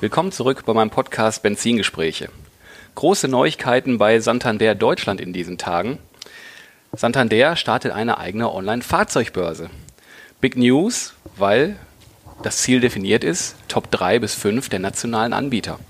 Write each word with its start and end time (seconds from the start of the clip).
Willkommen 0.00 0.30
zurück 0.30 0.62
bei 0.64 0.72
meinem 0.74 0.90
Podcast 0.90 1.42
Benzingespräche. 1.42 2.28
Große 2.94 3.26
Neuigkeiten 3.26 3.98
bei 3.98 4.20
Santander 4.20 4.76
Deutschland 4.76 5.20
in 5.20 5.32
diesen 5.32 5.58
Tagen. 5.58 5.98
Santander 6.92 7.56
startet 7.56 7.90
eine 7.90 8.18
eigene 8.18 8.54
Online-Fahrzeugbörse. 8.54 9.70
Big 10.40 10.56
News, 10.56 11.14
weil 11.36 11.74
das 12.44 12.58
Ziel 12.58 12.78
definiert 12.78 13.24
ist, 13.24 13.56
Top 13.66 13.90
3 13.90 14.20
bis 14.20 14.36
5 14.36 14.68
der 14.68 14.78
nationalen 14.78 15.32
Anbieter. 15.32 15.80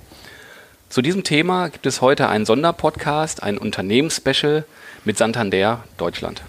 Zu 0.89 1.03
diesem 1.03 1.23
Thema 1.23 1.69
gibt 1.69 1.85
es 1.85 2.01
heute 2.01 2.31
einen 2.31 2.47
Sonderpodcast, 2.47 3.43
ein 3.43 3.59
Unternehmensspecial 3.59 4.65
mit 5.05 5.19
Santander 5.19 5.85
Deutschland. 5.99 6.41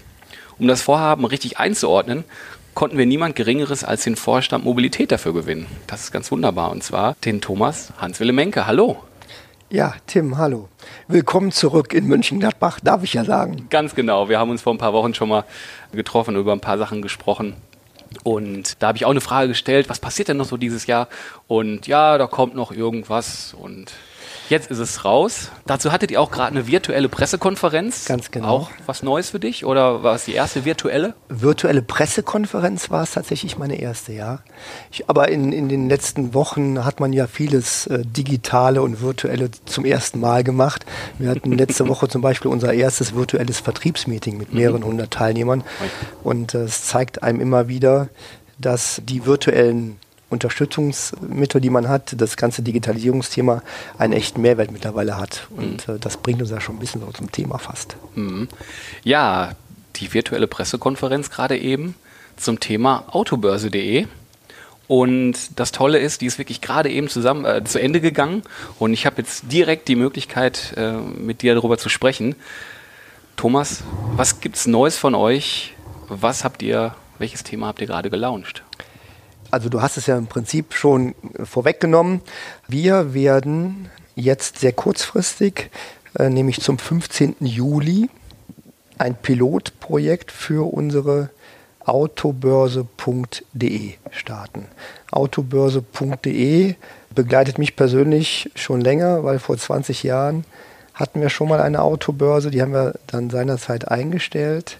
Um 0.58 0.66
das 0.66 0.80
Vorhaben 0.80 1.26
richtig 1.26 1.58
einzuordnen, 1.58 2.24
konnten 2.74 2.98
wir 2.98 3.06
niemand 3.06 3.36
Geringeres 3.36 3.84
als 3.84 4.04
den 4.04 4.16
Vorstand 4.16 4.64
Mobilität 4.64 5.12
dafür 5.12 5.34
gewinnen. 5.34 5.66
Das 5.86 6.02
ist 6.02 6.12
ganz 6.12 6.30
wunderbar. 6.30 6.70
Und 6.70 6.82
zwar 6.82 7.14
den 7.24 7.40
Thomas 7.40 7.92
Hans-Wille 7.98 8.32
Menke. 8.32 8.66
Hallo. 8.66 8.98
Ja, 9.70 9.94
Tim, 10.06 10.36
hallo. 10.36 10.68
Willkommen 11.06 11.52
zurück 11.52 11.94
in 11.94 12.08
Mönchengladbach, 12.08 12.80
darf 12.80 13.04
ich 13.04 13.14
ja 13.14 13.24
sagen. 13.24 13.68
Ganz 13.70 13.94
genau. 13.94 14.28
Wir 14.28 14.38
haben 14.38 14.50
uns 14.50 14.62
vor 14.62 14.74
ein 14.74 14.78
paar 14.78 14.92
Wochen 14.92 15.14
schon 15.14 15.28
mal 15.28 15.44
getroffen 15.92 16.34
und 16.34 16.40
über 16.40 16.52
ein 16.52 16.60
paar 16.60 16.78
Sachen 16.78 17.02
gesprochen. 17.02 17.54
Und 18.24 18.82
da 18.82 18.88
habe 18.88 18.96
ich 18.96 19.04
auch 19.04 19.10
eine 19.10 19.20
Frage 19.20 19.48
gestellt, 19.48 19.88
was 19.88 20.00
passiert 20.00 20.28
denn 20.28 20.36
noch 20.36 20.46
so 20.46 20.56
dieses 20.56 20.86
Jahr? 20.86 21.08
Und 21.46 21.86
ja, 21.86 22.18
da 22.18 22.26
kommt 22.26 22.56
noch 22.56 22.72
irgendwas 22.72 23.54
und 23.54 23.92
Jetzt 24.48 24.70
ist 24.70 24.78
es 24.78 25.04
raus. 25.04 25.50
Dazu 25.66 25.92
hattet 25.92 26.10
ihr 26.10 26.20
auch 26.20 26.30
gerade 26.30 26.50
eine 26.50 26.66
virtuelle 26.66 27.08
Pressekonferenz. 27.08 28.04
Ganz 28.06 28.30
genau. 28.30 28.48
Auch 28.48 28.70
was 28.86 29.02
Neues 29.02 29.30
für 29.30 29.38
dich 29.38 29.64
oder 29.64 30.02
war 30.02 30.14
es 30.14 30.24
die 30.24 30.34
erste 30.34 30.64
virtuelle? 30.64 31.14
Virtuelle 31.28 31.82
Pressekonferenz 31.82 32.90
war 32.90 33.04
es 33.04 33.12
tatsächlich 33.12 33.58
meine 33.58 33.80
erste, 33.80 34.12
ja. 34.12 34.40
Ich, 34.90 35.08
aber 35.08 35.28
in, 35.28 35.52
in 35.52 35.68
den 35.68 35.88
letzten 35.88 36.34
Wochen 36.34 36.84
hat 36.84 36.98
man 37.00 37.12
ja 37.12 37.26
vieles 37.26 37.86
äh, 37.86 38.02
digitale 38.04 38.82
und 38.82 39.00
virtuelle 39.00 39.50
zum 39.66 39.84
ersten 39.84 40.20
Mal 40.20 40.42
gemacht. 40.42 40.84
Wir 41.18 41.30
hatten 41.30 41.52
letzte 41.52 41.88
Woche 41.88 42.08
zum 42.08 42.20
Beispiel 42.20 42.50
unser 42.50 42.72
erstes 42.72 43.14
virtuelles 43.14 43.60
Vertriebsmeeting 43.60 44.36
mit 44.36 44.52
mehreren 44.52 44.80
mhm. 44.80 44.86
hundert 44.86 45.12
Teilnehmern. 45.12 45.62
Und 46.24 46.54
äh, 46.54 46.64
es 46.64 46.86
zeigt 46.86 47.22
einem 47.22 47.40
immer 47.40 47.68
wieder, 47.68 48.08
dass 48.58 49.00
die 49.04 49.26
virtuellen 49.26 49.98
Unterstützungsmittel, 50.30 51.60
die 51.60 51.70
man 51.70 51.88
hat, 51.88 52.14
das 52.20 52.36
ganze 52.36 52.62
Digitalisierungsthema 52.62 53.62
einen 53.98 54.12
echten 54.12 54.40
Mehrwert 54.40 54.70
mittlerweile 54.70 55.18
hat. 55.18 55.48
Und 55.50 55.86
mhm. 55.86 55.96
äh, 55.96 55.98
das 55.98 56.16
bringt 56.16 56.40
uns 56.40 56.50
ja 56.50 56.60
schon 56.60 56.76
ein 56.76 56.78
bisschen 56.78 57.00
so 57.00 57.08
zum 57.08 57.30
Thema 57.30 57.58
fast. 57.58 57.96
Mhm. 58.14 58.48
Ja, 59.04 59.52
die 59.96 60.12
virtuelle 60.14 60.46
Pressekonferenz 60.46 61.30
gerade 61.30 61.58
eben 61.58 61.96
zum 62.36 62.60
Thema 62.60 63.04
autobörse.de. 63.10 64.06
Und 64.86 65.36
das 65.54 65.70
Tolle 65.70 65.98
ist, 65.98 66.20
die 66.20 66.26
ist 66.26 66.38
wirklich 66.38 66.60
gerade 66.60 66.90
eben 66.90 67.08
zusammen 67.08 67.44
äh, 67.44 67.62
zu 67.62 67.80
Ende 67.80 68.00
gegangen. 68.00 68.42
Und 68.78 68.92
ich 68.92 69.06
habe 69.06 69.18
jetzt 69.18 69.52
direkt 69.52 69.88
die 69.88 69.96
Möglichkeit, 69.96 70.74
äh, 70.76 70.92
mit 70.92 71.42
dir 71.42 71.54
darüber 71.54 71.78
zu 71.78 71.88
sprechen. 71.88 72.34
Thomas, 73.36 73.82
was 74.16 74.40
gibt 74.40 74.56
es 74.56 74.66
Neues 74.66 74.96
von 74.96 75.14
euch? 75.14 75.74
Was 76.08 76.44
habt 76.44 76.62
ihr, 76.62 76.94
welches 77.18 77.44
Thema 77.44 77.68
habt 77.68 77.80
ihr 77.80 77.86
gerade 77.86 78.10
gelauncht? 78.10 78.64
Also 79.50 79.68
du 79.68 79.82
hast 79.82 79.96
es 79.96 80.06
ja 80.06 80.16
im 80.16 80.28
Prinzip 80.28 80.74
schon 80.74 81.16
vorweggenommen. 81.42 82.20
Wir 82.68 83.14
werden 83.14 83.90
jetzt 84.14 84.60
sehr 84.60 84.72
kurzfristig, 84.72 85.70
äh, 86.18 86.28
nämlich 86.28 86.60
zum 86.60 86.78
15. 86.78 87.36
Juli, 87.40 88.08
ein 88.98 89.16
Pilotprojekt 89.16 90.30
für 90.30 90.72
unsere 90.72 91.30
autobörse.de 91.84 93.94
starten. 94.10 94.66
Autobörse.de 95.10 96.74
begleitet 97.14 97.58
mich 97.58 97.76
persönlich 97.76 98.50
schon 98.54 98.80
länger, 98.80 99.24
weil 99.24 99.38
vor 99.38 99.56
20 99.56 100.02
Jahren 100.02 100.44
hatten 100.94 101.20
wir 101.20 101.30
schon 101.30 101.48
mal 101.48 101.60
eine 101.60 101.82
Autobörse, 101.82 102.50
die 102.50 102.62
haben 102.62 102.72
wir 102.72 102.94
dann 103.06 103.30
seinerzeit 103.30 103.88
eingestellt. 103.88 104.78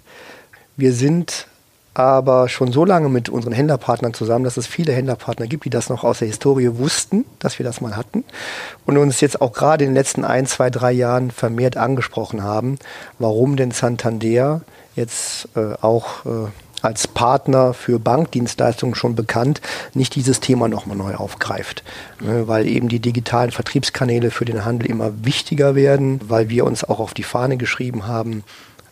Wir 0.77 0.93
sind 0.93 1.47
aber 1.95 2.49
schon 2.49 2.73
so 2.73 2.85
lange 2.85 3.09
mit 3.09 3.29
unseren 3.29 3.53
Händlerpartnern 3.53 4.15
zusammen, 4.15 4.45
dass 4.45 4.57
es 4.57 4.67
viele 4.67 4.93
Händlerpartner 4.93 5.47
gibt, 5.47 5.65
die 5.65 5.71
das 5.71 5.89
noch 5.89 6.05
aus 6.05 6.21
der 6.21 6.29
Historie 6.29 6.71
wussten, 6.79 7.25
dass 7.39 7.59
wir 7.59 7.65
das 7.65 7.81
mal 7.81 7.97
hatten 7.97 8.25
und 8.87 8.97
uns 8.97 9.21
jetzt 9.21 9.41
auch 9.41 9.53
gerade 9.53 9.85
in 9.85 9.91
den 9.91 9.97
letzten 9.97 10.25
ein, 10.25 10.47
zwei, 10.47 10.71
drei 10.71 10.93
Jahren 10.93 11.31
vermehrt 11.31 11.77
angesprochen 11.77 12.43
haben, 12.43 12.79
warum 13.19 13.57
denn 13.57 13.73
Santander 13.73 14.61
jetzt 14.95 15.49
äh, 15.57 15.75
auch 15.81 16.25
äh, 16.27 16.49
als 16.83 17.09
Partner 17.09 17.75
für 17.75 17.99
Bankdienstleistungen 17.99 18.95
schon 18.95 19.15
bekannt, 19.15 19.61
nicht 19.95 20.15
dieses 20.15 20.41
Thema 20.41 20.69
nochmal 20.69 20.97
neu 20.97 21.15
aufgreift. 21.15 21.83
Ne, 22.21 22.49
weil 22.49 22.67
eben 22.67 22.89
die 22.89 23.01
digitalen 23.01 23.51
Vertriebskanäle 23.51 24.31
für 24.31 24.45
den 24.45 24.65
Handel 24.65 24.89
immer 24.89 25.13
wichtiger 25.25 25.75
werden, 25.75 26.21
weil 26.27 26.49
wir 26.49 26.65
uns 26.65 26.85
auch 26.85 27.01
auf 27.01 27.15
die 27.15 27.23
Fahne 27.23 27.57
geschrieben 27.57 28.07
haben, 28.07 28.45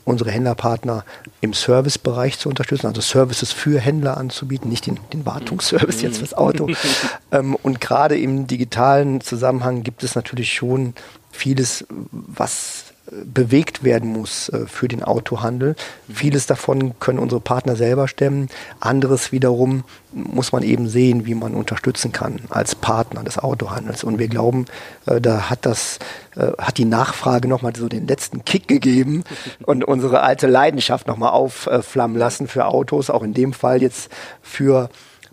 unsere 0.08 0.30
Händlerpartner 0.30 1.04
im 1.40 1.52
Servicebereich 1.52 2.38
zu 2.38 2.48
unterstützen, 2.48 2.86
also 2.86 3.00
Services 3.00 3.52
für 3.52 3.78
Händler 3.80 4.16
anzubieten, 4.16 4.68
nicht 4.68 4.86
den, 4.86 4.98
den 5.12 5.26
Wartungsservice 5.26 6.02
jetzt 6.02 6.18
fürs 6.18 6.34
Auto. 6.34 6.68
ähm, 7.32 7.54
und 7.56 7.80
gerade 7.80 8.18
im 8.18 8.46
digitalen 8.46 9.20
Zusammenhang 9.20 9.82
gibt 9.82 10.02
es 10.02 10.14
natürlich 10.14 10.52
schon 10.52 10.94
vieles, 11.30 11.86
was 12.10 12.84
bewegt 13.10 13.84
werden 13.84 14.10
muss 14.10 14.48
äh, 14.48 14.66
für 14.66 14.88
den 14.88 15.02
Autohandel. 15.02 15.76
Vieles 16.12 16.46
davon 16.46 16.98
können 16.98 17.18
unsere 17.18 17.40
Partner 17.40 17.76
selber 17.76 18.08
stemmen. 18.08 18.48
Anderes 18.80 19.32
wiederum 19.32 19.84
muss 20.12 20.52
man 20.52 20.62
eben 20.62 20.88
sehen, 20.88 21.26
wie 21.26 21.34
man 21.34 21.54
unterstützen 21.54 22.12
kann 22.12 22.40
als 22.50 22.74
Partner 22.74 23.22
des 23.24 23.38
Autohandels. 23.38 24.04
Und 24.04 24.18
wir 24.18 24.28
glauben, 24.28 24.66
äh, 25.06 25.20
da 25.20 25.48
hat 25.48 25.64
das, 25.64 25.98
äh, 26.36 26.52
hat 26.58 26.78
die 26.78 26.84
Nachfrage 26.84 27.48
nochmal 27.48 27.74
so 27.74 27.88
den 27.88 28.06
letzten 28.06 28.44
Kick 28.44 28.68
gegeben 28.68 29.24
und 29.64 29.84
unsere 29.84 30.20
alte 30.20 30.46
Leidenschaft 30.46 31.06
nochmal 31.06 31.30
aufflammen 31.30 32.18
lassen 32.18 32.48
für 32.48 32.66
Autos, 32.66 33.10
auch 33.10 33.22
in 33.22 33.34
dem 33.34 33.52
Fall 33.52 33.80
jetzt 33.82 34.10
für 34.42 34.90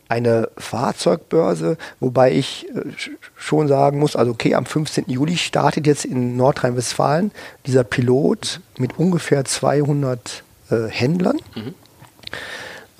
eine 0.08 0.50
Fahrzeugbörse, 0.58 1.78
wobei 2.00 2.32
ich 2.34 2.68
äh, 2.70 2.82
schon 3.36 3.68
sagen 3.68 4.00
muss, 4.00 4.16
also 4.16 4.32
okay, 4.32 4.56
am 4.56 4.66
15. 4.66 5.06
Juli 5.08 5.38
startet 5.38 5.88
jetzt 5.88 6.06
in 6.06 6.38
Nordrhein-Westfalen 6.38 7.32
dieser 7.66 7.84
Pilot 7.84 8.60
mit 8.78 9.00
ungefähr 9.00 9.46
200 9.46 10.44
äh, 10.70 10.88
Händlern. 10.88 11.38
Mhm. 11.56 11.74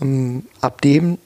Ähm, 0.02 0.46
ab 0.62 0.82
dem 0.82 1.18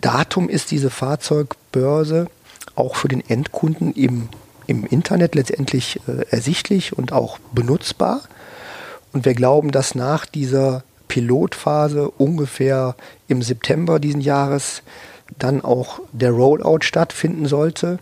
Datum 0.00 0.48
ist 0.48 0.70
diese 0.70 0.90
Fahrzeugbörse 0.90 2.26
auch 2.74 2.96
für 2.96 3.08
den 3.08 3.28
Endkunden 3.28 3.92
im, 3.92 4.28
im 4.66 4.84
Internet 4.84 5.34
letztendlich 5.34 6.00
äh, 6.08 6.26
ersichtlich 6.30 6.96
und 6.96 7.12
auch 7.12 7.38
benutzbar. 7.52 8.22
Und 9.12 9.24
wir 9.24 9.34
glauben, 9.34 9.70
dass 9.70 9.94
nach 9.94 10.26
dieser 10.26 10.82
Pilotphase 11.14 12.10
ungefähr 12.10 12.96
im 13.28 13.40
September 13.40 14.00
diesen 14.00 14.20
Jahres 14.20 14.82
dann 15.38 15.62
auch 15.62 16.00
der 16.10 16.32
Rollout 16.32 16.80
stattfinden 16.80 17.46
sollte. 17.46 18.00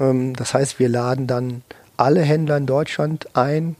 Ähm, 0.00 0.34
das 0.34 0.54
heißt, 0.54 0.80
wir 0.80 0.88
laden 0.88 1.28
dann 1.28 1.62
alle 1.96 2.20
Händler 2.20 2.56
in 2.56 2.66
Deutschland 2.66 3.28
ein, 3.36 3.76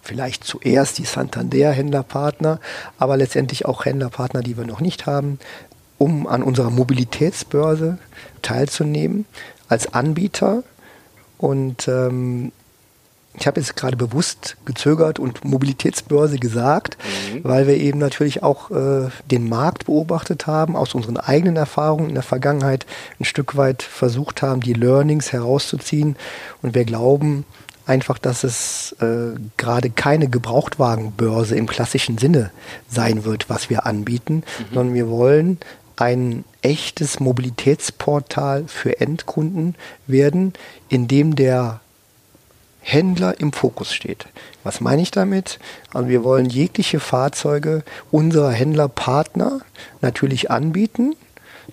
vielleicht 0.00 0.44
zuerst 0.44 0.98
die 0.98 1.06
Santander-Händlerpartner, 1.06 2.60
aber 2.98 3.16
letztendlich 3.16 3.66
auch 3.66 3.84
Händlerpartner, 3.84 4.42
die 4.42 4.56
wir 4.56 4.64
noch 4.64 4.80
nicht 4.80 5.06
haben, 5.06 5.40
um 5.98 6.28
an 6.28 6.44
unserer 6.44 6.70
Mobilitätsbörse 6.70 7.98
teilzunehmen 8.42 9.26
als 9.68 9.92
Anbieter. 9.92 10.62
Und 11.36 11.88
ähm, 11.88 12.52
ich 13.38 13.46
habe 13.46 13.60
jetzt 13.60 13.76
gerade 13.76 13.96
bewusst 13.96 14.56
gezögert 14.64 15.18
und 15.18 15.44
Mobilitätsbörse 15.44 16.38
gesagt, 16.38 16.96
mhm. 17.32 17.44
weil 17.44 17.66
wir 17.66 17.76
eben 17.76 17.98
natürlich 17.98 18.42
auch 18.42 18.70
äh, 18.70 19.08
den 19.30 19.48
Markt 19.48 19.86
beobachtet 19.86 20.46
haben, 20.46 20.76
aus 20.76 20.94
unseren 20.94 21.18
eigenen 21.18 21.56
Erfahrungen 21.56 22.08
in 22.08 22.14
der 22.14 22.22
Vergangenheit 22.22 22.86
ein 23.20 23.24
Stück 23.24 23.56
weit 23.56 23.82
versucht 23.82 24.42
haben, 24.42 24.60
die 24.60 24.72
Learnings 24.72 25.32
herauszuziehen. 25.32 26.16
Und 26.62 26.74
wir 26.74 26.84
glauben 26.84 27.44
einfach, 27.86 28.18
dass 28.18 28.42
es 28.42 28.96
äh, 29.00 29.38
gerade 29.56 29.90
keine 29.90 30.28
Gebrauchtwagenbörse 30.28 31.56
im 31.56 31.66
klassischen 31.66 32.18
Sinne 32.18 32.50
sein 32.88 33.24
wird, 33.24 33.48
was 33.48 33.70
wir 33.70 33.86
anbieten, 33.86 34.36
mhm. 34.36 34.74
sondern 34.74 34.94
wir 34.94 35.08
wollen 35.08 35.58
ein 35.96 36.44
echtes 36.62 37.20
Mobilitätsportal 37.20 38.64
für 38.66 39.00
Endkunden 39.00 39.76
werden, 40.06 40.52
in 40.88 41.08
dem 41.08 41.36
der 41.36 41.80
Händler 42.88 43.40
im 43.40 43.52
Fokus 43.52 43.92
steht. 43.92 44.26
Was 44.62 44.80
meine 44.80 45.02
ich 45.02 45.10
damit? 45.10 45.58
Also 45.92 46.08
wir 46.08 46.22
wollen 46.22 46.46
jegliche 46.46 47.00
Fahrzeuge 47.00 47.82
unserer 48.12 48.52
Händlerpartner 48.52 49.60
natürlich 50.02 50.52
anbieten 50.52 51.16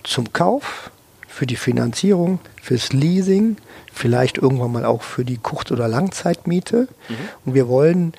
zum 0.02 0.32
Kauf, 0.32 0.90
für 1.28 1.46
die 1.46 1.56
Finanzierung, 1.56 2.40
fürs 2.60 2.92
Leasing, 2.92 3.56
vielleicht 3.92 4.38
irgendwann 4.38 4.72
mal 4.72 4.84
auch 4.84 5.02
für 5.02 5.24
die 5.24 5.38
Kurz- 5.38 5.70
oder 5.70 5.86
Langzeitmiete. 5.86 6.88
Mhm. 7.08 7.14
Und 7.44 7.54
wir 7.54 7.68
wollen 7.68 8.12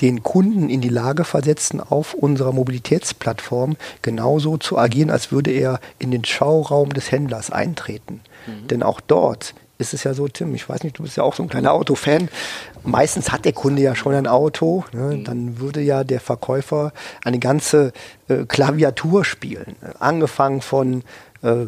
den 0.00 0.22
Kunden 0.22 0.68
in 0.68 0.80
die 0.80 0.88
Lage 0.88 1.24
versetzen, 1.24 1.80
auf 1.80 2.14
unserer 2.14 2.52
Mobilitätsplattform 2.52 3.76
genauso 4.02 4.58
zu 4.58 4.78
agieren, 4.78 5.10
als 5.10 5.32
würde 5.32 5.50
er 5.50 5.80
in 5.98 6.12
den 6.12 6.24
Schauraum 6.24 6.90
des 6.92 7.10
Händlers 7.10 7.50
eintreten. 7.50 8.20
Mhm. 8.46 8.68
Denn 8.68 8.82
auch 8.84 9.00
dort 9.00 9.54
ist 9.78 9.94
es 9.94 10.04
ja 10.04 10.14
so, 10.14 10.26
Tim, 10.28 10.54
ich 10.54 10.68
weiß 10.68 10.82
nicht, 10.84 10.98
du 10.98 11.02
bist 11.02 11.16
ja 11.16 11.22
auch 11.22 11.34
so 11.34 11.42
ein 11.42 11.48
kleiner 11.48 11.72
Autofan. 11.72 12.28
Meistens 12.82 13.30
hat 13.30 13.44
der 13.44 13.52
Kunde 13.52 13.82
ja 13.82 13.94
schon 13.94 14.14
ein 14.14 14.26
Auto. 14.26 14.84
Ne? 14.92 15.16
Mhm. 15.16 15.24
Dann 15.24 15.58
würde 15.58 15.80
ja 15.80 16.04
der 16.04 16.20
Verkäufer 16.20 16.92
eine 17.24 17.38
ganze 17.38 17.92
äh, 18.28 18.44
Klaviatur 18.44 19.24
spielen. 19.24 19.76
Angefangen 19.98 20.62
von, 20.62 21.02
äh, 21.42 21.66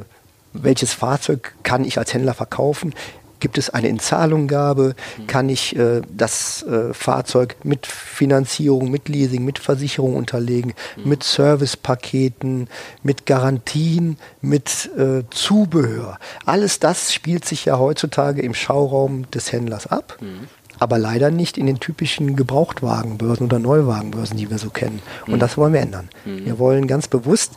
welches 0.52 0.93
Fahrzeug 0.93 1.55
kann 1.62 1.84
ich 1.84 1.99
als 1.99 2.14
Händler 2.14 2.34
verkaufen? 2.34 2.94
Gibt 3.40 3.58
es 3.58 3.70
eine 3.70 3.88
Inzahlunggabe? 3.88 4.94
Kann 5.26 5.49
ich 5.49 5.76
äh, 5.76 6.02
das 6.11 6.62
äh, 6.64 6.93
Fahrzeug 6.93 7.56
mit 7.64 7.87
Finanzierung, 7.87 8.90
mit 8.90 9.08
Leasing, 9.08 9.44
mit 9.44 9.58
Versicherung 9.58 10.17
unterlegen, 10.17 10.75
mhm. 10.96 11.08
mit 11.08 11.25
Servicepaketen, 11.25 12.69
mit 13.02 13.26
Garantien, 13.26 14.19
mit 14.40 14.90
äh, 14.96 15.23
Zubehör? 15.31 16.19
Alles 16.44 16.81
das 16.81 17.12
spielt 17.12 17.44
sich 17.44 17.64
ja 17.64 17.79
heutzutage 17.79 18.43
im 18.43 18.55
Schauraum 18.55 19.31
des 19.31 19.52
Händlers 19.52 19.87
ab. 19.87 20.17
Mhm 20.20 20.49
aber 20.81 20.99
leider 20.99 21.31
nicht 21.31 21.58
in 21.58 21.67
den 21.67 21.81
typischen 21.81 22.37
Gebrauchtwagenbörsen 22.37 23.46
oder 23.46 23.58
Neuwagenbörsen, 23.58 24.37
die 24.37 24.50
wir 24.50 24.58
so 24.58 24.70
kennen. 24.70 25.02
Und 25.26 25.34
mhm. 25.34 25.38
das 25.41 25.56
wollen 25.56 25.73
wir 25.73 25.81
ändern. 25.81 26.08
Mhm. 26.25 26.44
Wir 26.44 26.58
wollen 26.58 26.87
ganz 26.87 27.08
bewusst 27.08 27.55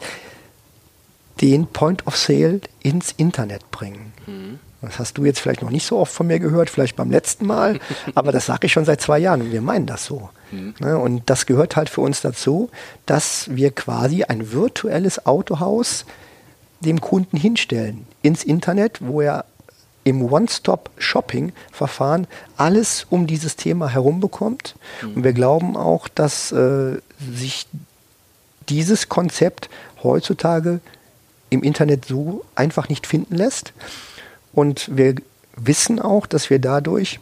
den 1.41 1.67
Point 1.67 2.07
of 2.07 2.17
Sale 2.17 2.61
ins 2.81 3.11
Internet 3.11 3.69
bringen. 3.71 4.13
Mhm. 4.25 4.59
Das 4.81 4.97
hast 4.97 5.17
du 5.17 5.25
jetzt 5.25 5.39
vielleicht 5.39 5.61
noch 5.61 5.69
nicht 5.69 5.85
so 5.85 5.99
oft 5.99 6.11
von 6.11 6.27
mir 6.27 6.39
gehört, 6.39 6.69
vielleicht 6.69 6.95
beim 6.95 7.11
letzten 7.11 7.45
Mal, 7.45 7.79
aber 8.15 8.31
das 8.31 8.47
sage 8.47 8.65
ich 8.65 8.73
schon 8.73 8.85
seit 8.85 9.01
zwei 9.01 9.19
Jahren 9.19 9.41
und 9.41 9.51
wir 9.51 9.61
meinen 9.61 9.85
das 9.85 10.05
so. 10.05 10.29
Mhm. 10.51 10.73
Ne, 10.79 10.97
und 10.97 11.29
das 11.29 11.45
gehört 11.45 11.75
halt 11.75 11.89
für 11.89 12.01
uns 12.01 12.21
dazu, 12.21 12.69
dass 13.05 13.45
wir 13.51 13.71
quasi 13.71 14.23
ein 14.23 14.51
virtuelles 14.51 15.25
Autohaus 15.25 16.05
dem 16.79 16.99
Kunden 16.99 17.37
hinstellen 17.37 18.07
ins 18.21 18.43
Internet, 18.43 18.99
wo 19.01 19.21
er 19.21 19.45
im 20.03 20.31
One-Stop-Shopping-Verfahren 20.31 22.25
alles 22.57 23.05
um 23.09 23.27
dieses 23.27 23.55
Thema 23.55 23.89
herum 23.89 24.19
bekommt. 24.19 24.75
Mhm. 25.01 25.13
Und 25.13 25.23
wir 25.23 25.33
glauben 25.33 25.77
auch, 25.77 26.07
dass 26.07 26.51
äh, 26.51 26.97
sich 27.19 27.67
dieses 28.67 29.09
Konzept 29.09 29.69
heutzutage 30.01 30.79
im 31.49 31.61
Internet 31.61 32.05
so 32.05 32.43
einfach 32.55 32.89
nicht 32.89 33.05
finden 33.05 33.35
lässt. 33.35 33.73
Und 34.53 34.89
wir 34.95 35.15
wissen 35.55 35.99
auch, 35.99 36.25
dass 36.25 36.49
wir 36.49 36.59
dadurch, 36.59 37.19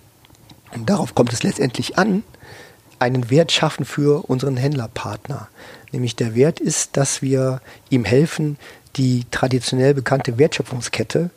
und 0.74 0.90
darauf 0.90 1.16
kommt 1.16 1.34
es 1.34 1.44
letztendlich 1.44 1.98
an, 1.98 2.24
einen 3.00 3.30
Wert 3.30 3.52
schaffen 3.52 3.86
für 3.86 4.30
unseren 4.30 4.58
Händlerpartner. 4.58 5.48
Nämlich 5.92 6.16
der 6.16 6.36
Wert 6.36 6.60
ist, 6.60 6.98
dass 6.98 7.22
wir 7.22 7.62
ihm 7.90 8.06
helfen, 8.06 8.58
die 8.96 9.26
traditionell 9.32 9.94
bekannte 9.94 10.38
Wertschöpfungskette 10.38 11.30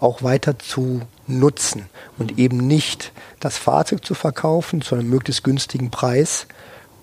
auch 0.00 0.22
weiter 0.22 0.58
zu 0.58 1.02
nutzen 1.26 1.86
und 2.18 2.38
eben 2.38 2.56
nicht 2.56 3.12
das 3.38 3.56
Fahrzeug 3.56 4.04
zu 4.04 4.14
verkaufen 4.14 4.82
zu 4.82 4.96
einem 4.96 5.08
möglichst 5.08 5.44
günstigen 5.44 5.90
Preis 5.90 6.46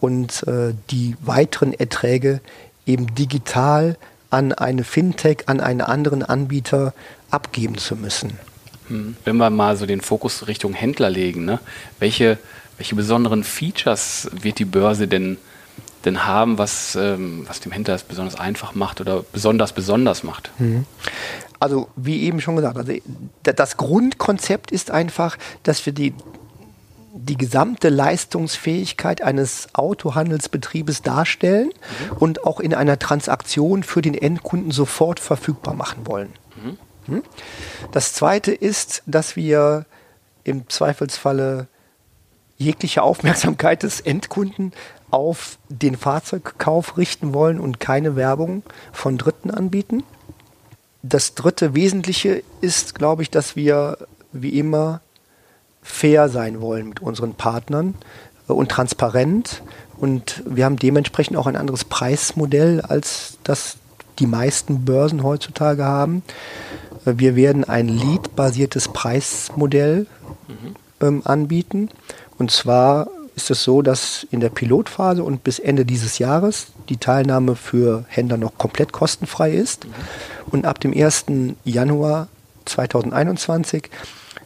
und 0.02 0.46
äh, 0.48 0.74
die 0.90 1.16
weiteren 1.22 1.74
Erträge 1.74 2.42
eben 2.86 3.14
digital 3.16 3.98
an 4.30 4.52
eine 4.52 4.84
Fintech, 4.84 5.44
an 5.48 5.60
einen 5.60 5.82
anderen 5.82 6.24
Anbieter 6.24 6.94
abgeben 7.32 7.78
zu 7.78 7.96
müssen. 7.96 8.40
Hm. 8.88 9.16
Wenn 9.24 9.38
wir 9.38 9.50
mal 9.50 9.78
so 9.78 9.86
den 9.86 10.02
Fokus 10.02 10.48
Richtung 10.48 10.74
Händler 10.74 11.10
legen, 11.10 11.46
ne? 11.46 11.60
welche, 12.00 12.38
welche 12.78 12.96
besonderen 12.96 13.44
Features 13.44 14.30
wird 14.32 14.60
die 14.60 14.66
Börse 14.66 15.08
denn, 15.08 15.38
denn 16.06 16.26
haben, 16.26 16.58
was, 16.58 16.96
ähm, 16.96 17.46
was 17.48 17.60
dem 17.60 17.72
Händler 17.72 17.96
es 17.96 18.04
besonders 18.04 18.36
einfach 18.36 18.74
macht 18.74 19.02
oder 19.02 19.24
besonders 19.32 19.74
besonders 19.74 20.24
macht? 20.24 20.52
Mhm. 20.60 20.86
Also 21.60 21.90
wie 21.96 22.22
eben 22.24 22.40
schon 22.40 22.56
gesagt, 22.56 22.78
also 22.78 22.94
das 23.44 23.78
Grundkonzept 23.78 24.72
ist 24.72 24.92
einfach, 24.92 25.38
dass 25.64 25.86
wir 25.86 25.94
die 25.94 26.14
die 27.22 27.38
gesamte 27.38 27.90
Leistungsfähigkeit 27.90 29.22
eines 29.22 29.68
Autohandelsbetriebes 29.74 31.02
darstellen 31.02 31.68
mhm. 31.68 32.18
und 32.18 32.46
auch 32.46 32.60
in 32.60 32.74
einer 32.74 32.98
Transaktion 32.98 33.84
für 33.84 34.02
den 34.02 34.14
Endkunden 34.14 34.72
sofort 34.72 35.20
verfügbar 35.20 35.74
machen 35.74 36.06
wollen. 36.06 36.34
Mhm. 36.56 36.78
Hm? 37.10 37.24
Das 37.92 38.14
Zweite 38.14 38.52
ist, 38.52 39.04
dass 39.06 39.36
wir 39.36 39.86
im 40.44 40.70
Zweifelsfalle 40.70 41.68
jegliche 42.58 43.04
Aufmerksamkeit 43.04 43.84
des 43.84 44.02
Endkunden 44.02 44.74
auf 45.12 45.58
den 45.70 45.96
Fahrzeugkauf 45.96 46.98
richten 46.98 47.34
wollen 47.34 47.60
und 47.60 47.80
keine 47.80 48.16
Werbung 48.16 48.64
von 48.92 49.18
Dritten 49.18 49.50
anbieten. 49.50 50.04
Das 51.02 51.34
dritte 51.34 51.74
Wesentliche 51.74 52.44
ist, 52.62 52.96
glaube 52.96 53.24
ich, 53.24 53.32
dass 53.32 53.56
wir 53.56 53.98
wie 54.32 54.60
immer 54.60 55.02
fair 55.82 56.30
sein 56.30 56.62
wollen 56.62 56.90
mit 56.90 57.00
unseren 57.00 57.34
Partnern 57.34 57.96
äh, 58.48 58.54
und 58.54 58.70
transparent. 58.70 59.64
Und 59.98 60.44
wir 60.46 60.66
haben 60.66 60.78
dementsprechend 60.78 61.38
auch 61.38 61.48
ein 61.48 61.56
anderes 61.56 61.86
Preismodell, 61.86 62.82
als 62.82 63.38
das 63.44 63.78
die 64.20 64.28
meisten 64.28 64.86
Börsen 64.86 65.24
heutzutage 65.24 65.84
haben. 65.84 66.24
Wir 67.18 67.36
werden 67.36 67.64
ein 67.64 67.88
Lead-basiertes 67.88 68.90
Preismodell 68.90 70.06
mhm. 70.48 70.76
ähm, 71.02 71.22
anbieten. 71.26 71.90
Und 72.38 72.52
zwar 72.52 73.08
ist 73.36 73.50
es 73.50 73.64
so, 73.64 73.82
dass 73.82 74.28
in 74.32 74.42
der 74.42 74.50
Pilotphase 74.50 75.24
und 75.24 75.44
bis 75.44 75.60
Ende 75.60 75.86
dieses 75.86 76.20
Jahres 76.20 76.68
die 76.90 76.98
Teilnahme 76.98 77.56
für 77.56 78.06
Händler 78.10 78.38
noch 78.38 78.58
komplett 78.58 78.92
kostenfrei 78.92 79.52
ist. 79.52 79.86
Mhm. 79.86 79.92
Und 80.52 80.66
ab 80.66 80.80
dem 80.80 80.94
1. 80.94 81.26
Januar 81.64 82.28
2021 82.66 83.90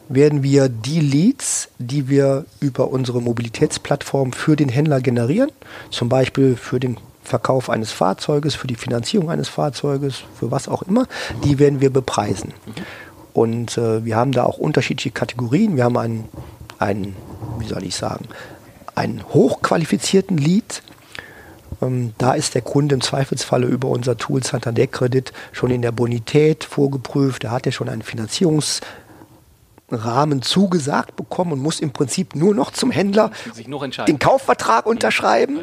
werden 0.08 0.42
wir 0.42 0.68
die 0.68 1.00
Leads, 1.00 1.68
die 1.78 2.08
wir 2.08 2.44
über 2.60 2.88
unsere 2.88 3.20
Mobilitätsplattform 3.20 4.32
für 4.32 4.56
den 4.56 4.68
Händler 4.68 5.00
generieren, 5.00 5.50
zum 5.90 6.08
Beispiel 6.08 6.56
für 6.56 6.78
den 6.78 6.98
Verkauf 7.24 7.70
eines 7.70 7.90
Fahrzeuges, 7.90 8.54
für 8.54 8.66
die 8.66 8.74
Finanzierung 8.74 9.30
eines 9.30 9.48
Fahrzeuges, 9.48 10.22
für 10.38 10.50
was 10.50 10.68
auch 10.68 10.82
immer, 10.82 11.06
die 11.42 11.58
werden 11.58 11.80
wir 11.80 11.90
bepreisen. 11.90 12.52
Und 13.32 13.76
äh, 13.78 14.04
wir 14.04 14.16
haben 14.16 14.32
da 14.32 14.44
auch 14.44 14.58
unterschiedliche 14.58 15.10
Kategorien. 15.10 15.76
Wir 15.76 15.84
haben 15.84 15.96
einen, 15.96 16.28
einen 16.78 17.16
wie 17.58 17.66
soll 17.66 17.82
ich 17.84 17.96
sagen, 17.96 18.28
einen 18.94 19.24
hochqualifizierten 19.32 20.38
Lead. 20.38 20.82
Ähm, 21.82 22.12
da 22.18 22.34
ist 22.34 22.54
der 22.54 22.62
Kunde 22.62 22.94
im 22.94 23.00
Zweifelsfalle 23.00 23.66
über 23.66 23.88
unser 23.88 24.16
Tool 24.16 24.44
Santander 24.44 24.86
Kredit 24.86 25.32
schon 25.52 25.70
in 25.70 25.82
der 25.82 25.92
Bonität 25.92 26.62
vorgeprüft. 26.62 27.44
Da 27.44 27.50
hat 27.50 27.66
er 27.66 27.72
schon 27.72 27.88
einen 27.88 28.02
Finanzierungs- 28.02 28.80
Rahmen 29.94 30.42
zugesagt 30.42 31.16
bekommen 31.16 31.52
und 31.52 31.62
muss 31.62 31.80
im 31.80 31.92
Prinzip 31.92 32.34
nur 32.34 32.54
noch 32.54 32.72
zum 32.72 32.90
Händler 32.90 33.30
den 34.06 34.18
Kaufvertrag 34.18 34.86
unterschreiben. 34.86 35.60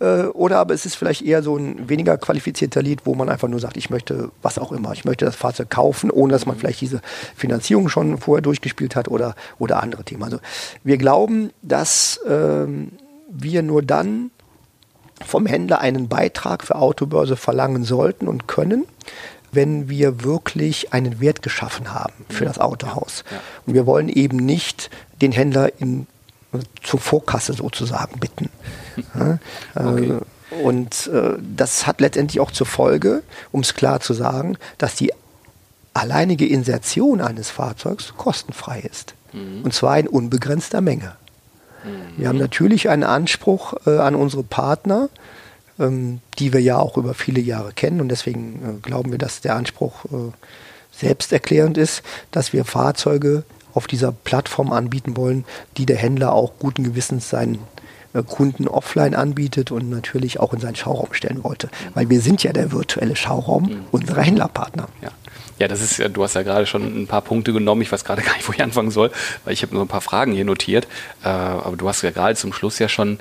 Äh, 0.00 0.24
oder 0.24 0.58
aber 0.58 0.74
es 0.74 0.86
ist 0.86 0.94
vielleicht 0.94 1.22
eher 1.22 1.42
so 1.42 1.56
ein 1.56 1.88
weniger 1.88 2.16
qualifizierter 2.18 2.82
Lied, 2.82 3.00
wo 3.04 3.14
man 3.14 3.28
einfach 3.28 3.48
nur 3.48 3.60
sagt, 3.60 3.76
ich 3.76 3.90
möchte 3.90 4.30
was 4.42 4.58
auch 4.58 4.72
immer, 4.72 4.92
ich 4.92 5.04
möchte 5.04 5.24
das 5.24 5.36
Fahrzeug 5.36 5.70
kaufen, 5.70 6.10
ohne 6.10 6.32
dass 6.32 6.46
man 6.46 6.56
mhm. 6.56 6.60
vielleicht 6.60 6.80
diese 6.80 7.00
Finanzierung 7.34 7.88
schon 7.88 8.18
vorher 8.18 8.42
durchgespielt 8.42 8.96
hat 8.96 9.08
oder, 9.08 9.34
oder 9.58 9.82
andere 9.82 10.04
Themen. 10.04 10.22
Also 10.22 10.38
wir 10.84 10.96
glauben, 10.98 11.50
dass 11.62 12.20
ähm, 12.28 12.92
wir 13.28 13.62
nur 13.62 13.82
dann 13.82 14.30
vom 15.24 15.46
Händler 15.46 15.80
einen 15.80 16.08
Beitrag 16.08 16.64
für 16.64 16.76
Autobörse 16.76 17.36
verlangen 17.36 17.84
sollten 17.84 18.26
und 18.28 18.48
können, 18.48 18.86
wenn 19.52 19.88
wir 19.88 20.22
wirklich 20.22 20.92
einen 20.92 21.20
Wert 21.20 21.42
geschaffen 21.42 21.92
haben 21.92 22.24
für 22.28 22.44
das 22.44 22.58
Autohaus. 22.58 23.24
Ja. 23.30 23.40
Und 23.66 23.74
wir 23.74 23.86
wollen 23.86 24.08
eben 24.08 24.36
nicht 24.36 24.90
den 25.20 25.32
Händler 25.32 25.72
in, 25.80 26.06
zur 26.82 27.00
Vorkasse 27.00 27.52
sozusagen 27.52 28.18
bitten. 28.18 28.50
Ja, 29.14 29.38
okay. 29.74 30.12
äh, 30.50 30.62
und 30.62 31.06
äh, 31.06 31.38
das 31.56 31.86
hat 31.86 32.00
letztendlich 32.00 32.40
auch 32.40 32.50
zur 32.50 32.66
Folge, 32.66 33.22
um 33.50 33.60
es 33.60 33.74
klar 33.74 34.00
zu 34.00 34.12
sagen, 34.12 34.58
dass 34.78 34.94
die 34.94 35.12
alleinige 35.94 36.46
Insertion 36.46 37.20
eines 37.20 37.50
Fahrzeugs 37.50 38.14
kostenfrei 38.16 38.80
ist. 38.80 39.14
Mhm. 39.32 39.62
Und 39.62 39.72
zwar 39.72 39.98
in 39.98 40.08
unbegrenzter 40.08 40.80
Menge. 40.80 41.12
Mhm. 41.84 42.18
Wir 42.18 42.28
haben 42.28 42.38
natürlich 42.38 42.88
einen 42.88 43.04
Anspruch 43.04 43.74
äh, 43.86 43.98
an 43.98 44.14
unsere 44.14 44.42
Partner, 44.42 45.08
ähm, 45.80 46.20
die 46.38 46.52
wir 46.52 46.60
ja 46.60 46.78
auch 46.78 46.96
über 46.96 47.14
viele 47.14 47.40
Jahre 47.40 47.72
kennen. 47.72 48.00
Und 48.00 48.08
deswegen 48.08 48.78
äh, 48.78 48.80
glauben 48.80 49.10
wir, 49.10 49.18
dass 49.18 49.40
der 49.40 49.56
Anspruch 49.56 50.04
äh, 50.06 50.32
selbsterklärend 50.92 51.78
ist, 51.78 52.02
dass 52.30 52.52
wir 52.52 52.64
Fahrzeuge 52.64 53.44
auf 53.72 53.86
dieser 53.86 54.12
Plattform 54.12 54.72
anbieten 54.72 55.16
wollen, 55.16 55.44
die 55.76 55.86
der 55.86 55.96
Händler 55.96 56.32
auch 56.32 56.52
guten 56.58 56.84
Gewissens 56.84 57.30
seinen 57.30 57.58
äh, 58.12 58.22
Kunden 58.22 58.68
offline 58.68 59.14
anbietet 59.14 59.70
und 59.70 59.88
natürlich 59.88 60.38
auch 60.38 60.52
in 60.52 60.60
seinen 60.60 60.76
Schauraum 60.76 61.12
stellen 61.12 61.42
wollte. 61.42 61.70
Weil 61.94 62.10
wir 62.10 62.20
sind 62.20 62.42
ja 62.42 62.52
der 62.52 62.72
virtuelle 62.72 63.16
Schauraum 63.16 63.64
mhm. 63.64 63.84
unserer 63.90 64.22
Händlerpartner. 64.22 64.88
Ja. 65.02 65.10
Ja, 65.58 65.68
das 65.68 65.82
ist 65.82 65.98
ja, 65.98 66.08
du 66.08 66.24
hast 66.24 66.34
ja 66.34 66.42
gerade 66.42 66.64
schon 66.64 67.02
ein 67.02 67.06
paar 67.06 67.20
Punkte 67.20 67.52
genommen. 67.52 67.82
Ich 67.82 67.92
weiß 67.92 68.02
gerade 68.04 68.22
gar 68.26 68.34
nicht, 68.34 68.48
wo 68.48 68.52
ich 68.52 68.62
anfangen 68.62 68.90
soll, 68.90 69.10
weil 69.44 69.52
ich 69.52 69.62
habe 69.62 69.74
nur 69.74 69.84
ein 69.84 69.88
paar 69.88 70.00
Fragen 70.00 70.32
hier 70.32 70.46
notiert. 70.46 70.88
Aber 71.22 71.76
du 71.76 71.86
hast 71.86 72.00
ja 72.00 72.12
gerade 72.12 72.34
zum 72.34 72.54
Schluss 72.54 72.78
ja 72.78 72.88
schon 72.88 73.18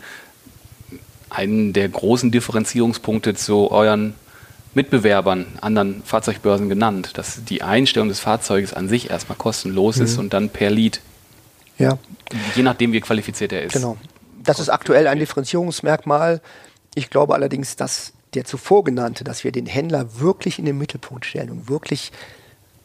einen 1.29 1.73
der 1.73 1.89
großen 1.89 2.31
Differenzierungspunkte 2.31 3.35
zu 3.35 3.71
euren 3.71 4.15
Mitbewerbern, 4.73 5.45
anderen 5.61 6.03
Fahrzeugbörsen 6.03 6.69
genannt, 6.69 7.11
dass 7.15 7.43
die 7.43 7.63
Einstellung 7.63 8.07
des 8.07 8.19
Fahrzeuges 8.19 8.73
an 8.73 8.87
sich 8.87 9.09
erstmal 9.09 9.37
kostenlos 9.37 9.97
mhm. 9.97 10.03
ist 10.03 10.17
und 10.17 10.33
dann 10.33 10.49
per 10.49 10.69
Lead. 10.69 11.01
Ja. 11.77 11.97
Je 12.55 12.63
nachdem, 12.63 12.91
wie 12.91 13.01
qualifiziert 13.01 13.51
er 13.51 13.63
ist. 13.63 13.73
Genau. 13.73 13.97
Das 14.43 14.59
ist 14.59 14.69
aktuell 14.69 15.07
ein 15.07 15.19
Differenzierungsmerkmal. 15.19 16.41
Ich 16.93 17.09
glaube 17.09 17.33
allerdings, 17.33 17.75
dass 17.75 18.13
der 18.35 18.45
zuvor 18.45 18.83
genannte, 18.83 19.23
dass 19.23 19.43
wir 19.43 19.51
den 19.51 19.65
Händler 19.65 20.19
wirklich 20.19 20.59
in 20.59 20.65
den 20.65 20.77
Mittelpunkt 20.77 21.25
stellen 21.25 21.49
und 21.49 21.69
wirklich 21.69 22.11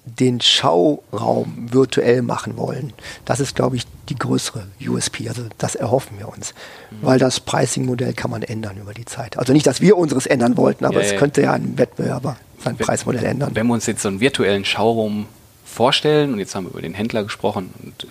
den 0.04 0.40
Schauraum 0.40 1.68
virtuell 1.72 2.22
machen 2.22 2.56
wollen. 2.56 2.92
Das 3.24 3.40
ist, 3.40 3.56
glaube 3.56 3.76
ich, 3.76 3.84
die 4.10 4.16
größere 4.16 4.66
USP. 4.86 5.28
Also 5.28 5.44
das 5.58 5.74
erhoffen 5.74 6.18
wir 6.18 6.28
uns. 6.28 6.54
Mhm. 6.90 6.96
Weil 7.02 7.18
das 7.18 7.40
Pricing-Modell 7.40 8.12
kann 8.12 8.30
man 8.30 8.42
ändern 8.42 8.76
über 8.76 8.92
die 8.92 9.06
Zeit. 9.06 9.38
Also 9.38 9.52
nicht, 9.52 9.66
dass 9.66 9.80
wir 9.80 9.96
unseres 9.96 10.26
ändern 10.26 10.56
wollten, 10.56 10.84
aber 10.84 10.96
ja, 10.96 11.06
es 11.06 11.12
ja. 11.12 11.18
könnte 11.18 11.42
ja 11.42 11.52
ein 11.54 11.78
Wettbewerber 11.78 12.36
sein 12.62 12.78
wenn, 12.78 12.86
Preismodell 12.86 13.24
ändern. 13.24 13.50
Wenn 13.54 13.66
wir 13.66 13.74
uns 13.74 13.86
jetzt 13.86 14.02
so 14.02 14.08
einen 14.08 14.20
virtuellen 14.20 14.64
Schauraum 14.64 15.26
vorstellen, 15.64 16.32
und 16.34 16.38
jetzt 16.38 16.54
haben 16.54 16.66
wir 16.66 16.70
über 16.70 16.82
den 16.82 16.94
Händler 16.94 17.22
gesprochen 17.24 17.72
und 17.82 18.06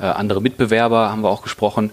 äh, 0.00 0.04
andere 0.04 0.40
Mitbewerber 0.40 1.10
haben 1.10 1.22
wir 1.22 1.28
auch 1.28 1.42
gesprochen, 1.42 1.90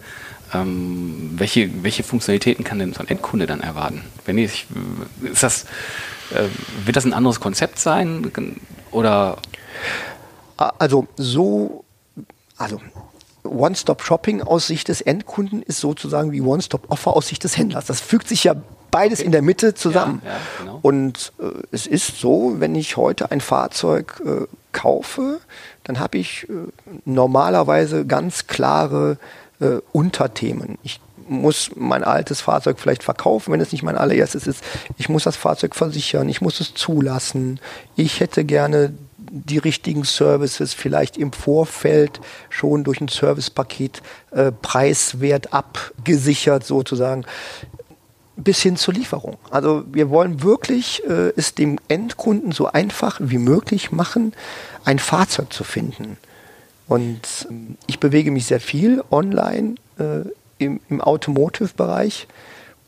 ähm, 0.53 1.33
welche, 1.35 1.83
welche 1.83 2.03
Funktionalitäten 2.03 2.63
kann 2.63 2.79
denn 2.79 2.93
so 2.93 3.01
ein 3.01 3.07
Endkunde 3.09 3.47
dann 3.47 3.59
erwarten? 3.59 4.03
Wenn 4.25 4.37
ich, 4.37 4.65
ist 5.21 5.43
das, 5.43 5.65
äh, 6.31 6.43
wird 6.85 6.95
das 6.95 7.05
ein 7.05 7.13
anderes 7.13 7.39
Konzept 7.39 7.79
sein? 7.79 8.31
Oder? 8.97 9.37
Also 10.57 11.07
so, 11.17 11.83
also 12.57 12.81
One-Stop-Shopping 13.43 14.41
aus 14.41 14.67
Sicht 14.67 14.87
des 14.87 15.01
Endkunden 15.01 15.61
ist 15.61 15.79
sozusagen 15.79 16.31
wie 16.31 16.41
One-Stop-Offer 16.41 17.15
aus 17.15 17.27
Sicht 17.27 17.43
des 17.43 17.57
Händlers. 17.57 17.85
Das 17.85 18.01
fügt 18.01 18.27
sich 18.27 18.43
ja 18.43 18.55
beides 18.89 19.19
okay. 19.19 19.27
in 19.27 19.31
der 19.31 19.43
Mitte 19.43 19.75
zusammen. 19.75 20.21
Ja, 20.25 20.31
ja, 20.31 20.37
genau. 20.59 20.79
Und 20.81 21.31
äh, 21.39 21.45
es 21.71 21.85
ist 21.85 22.19
so, 22.19 22.55
wenn 22.57 22.73
ich 22.73 22.97
heute 22.97 23.31
ein 23.31 23.39
Fahrzeug 23.39 24.21
äh, 24.25 24.47
kaufe, 24.71 25.39
dann 25.83 25.99
habe 25.99 26.17
ich 26.17 26.47
äh, 26.49 26.53
normalerweise 27.05 28.05
ganz 28.05 28.47
klare 28.47 29.17
äh, 29.59 29.77
Unterthemen. 29.91 30.79
Ich 30.81 30.99
muss 31.29 31.71
mein 31.75 32.03
altes 32.03 32.41
Fahrzeug 32.41 32.79
vielleicht 32.79 33.03
verkaufen, 33.03 33.53
wenn 33.53 33.61
es 33.61 33.71
nicht 33.71 33.83
mein 33.83 33.97
allererstes 33.97 34.47
ist. 34.47 34.63
Ich 34.97 35.09
muss 35.09 35.23
das 35.23 35.35
Fahrzeug 35.35 35.75
versichern, 35.75 36.29
ich 36.29 36.41
muss 36.41 36.59
es 36.59 36.73
zulassen. 36.73 37.59
Ich 37.95 38.19
hätte 38.19 38.45
gerne 38.45 38.93
die 39.17 39.57
richtigen 39.57 40.03
Services 40.03 40.73
vielleicht 40.73 41.17
im 41.17 41.33
Vorfeld 41.33 42.19
schon 42.49 42.83
durch 42.83 43.01
ein 43.01 43.09
Servicepaket 43.09 44.01
äh, 44.31 44.51
preiswert 44.51 45.53
abgesichert 45.53 46.65
sozusagen 46.65 47.25
bis 48.37 48.61
hin 48.61 48.77
zur 48.77 48.93
Lieferung. 48.93 49.37
Also 49.49 49.83
wir 49.91 50.09
wollen 50.09 50.43
wirklich 50.43 51.03
äh, 51.05 51.33
es 51.35 51.55
dem 51.55 51.79
Endkunden 51.87 52.51
so 52.51 52.67
einfach 52.67 53.19
wie 53.21 53.39
möglich 53.39 53.91
machen, 53.91 54.33
ein 54.85 54.99
Fahrzeug 54.99 55.51
zu 55.51 55.63
finden. 55.63 56.17
Und 56.87 57.47
ähm, 57.49 57.77
ich 57.87 57.99
bewege 57.99 58.31
mich 58.31 58.45
sehr 58.45 58.61
viel 58.61 59.03
online 59.11 59.75
äh, 59.97 60.29
im, 60.57 60.79
im 60.89 61.01
Automotive-Bereich 61.01 62.27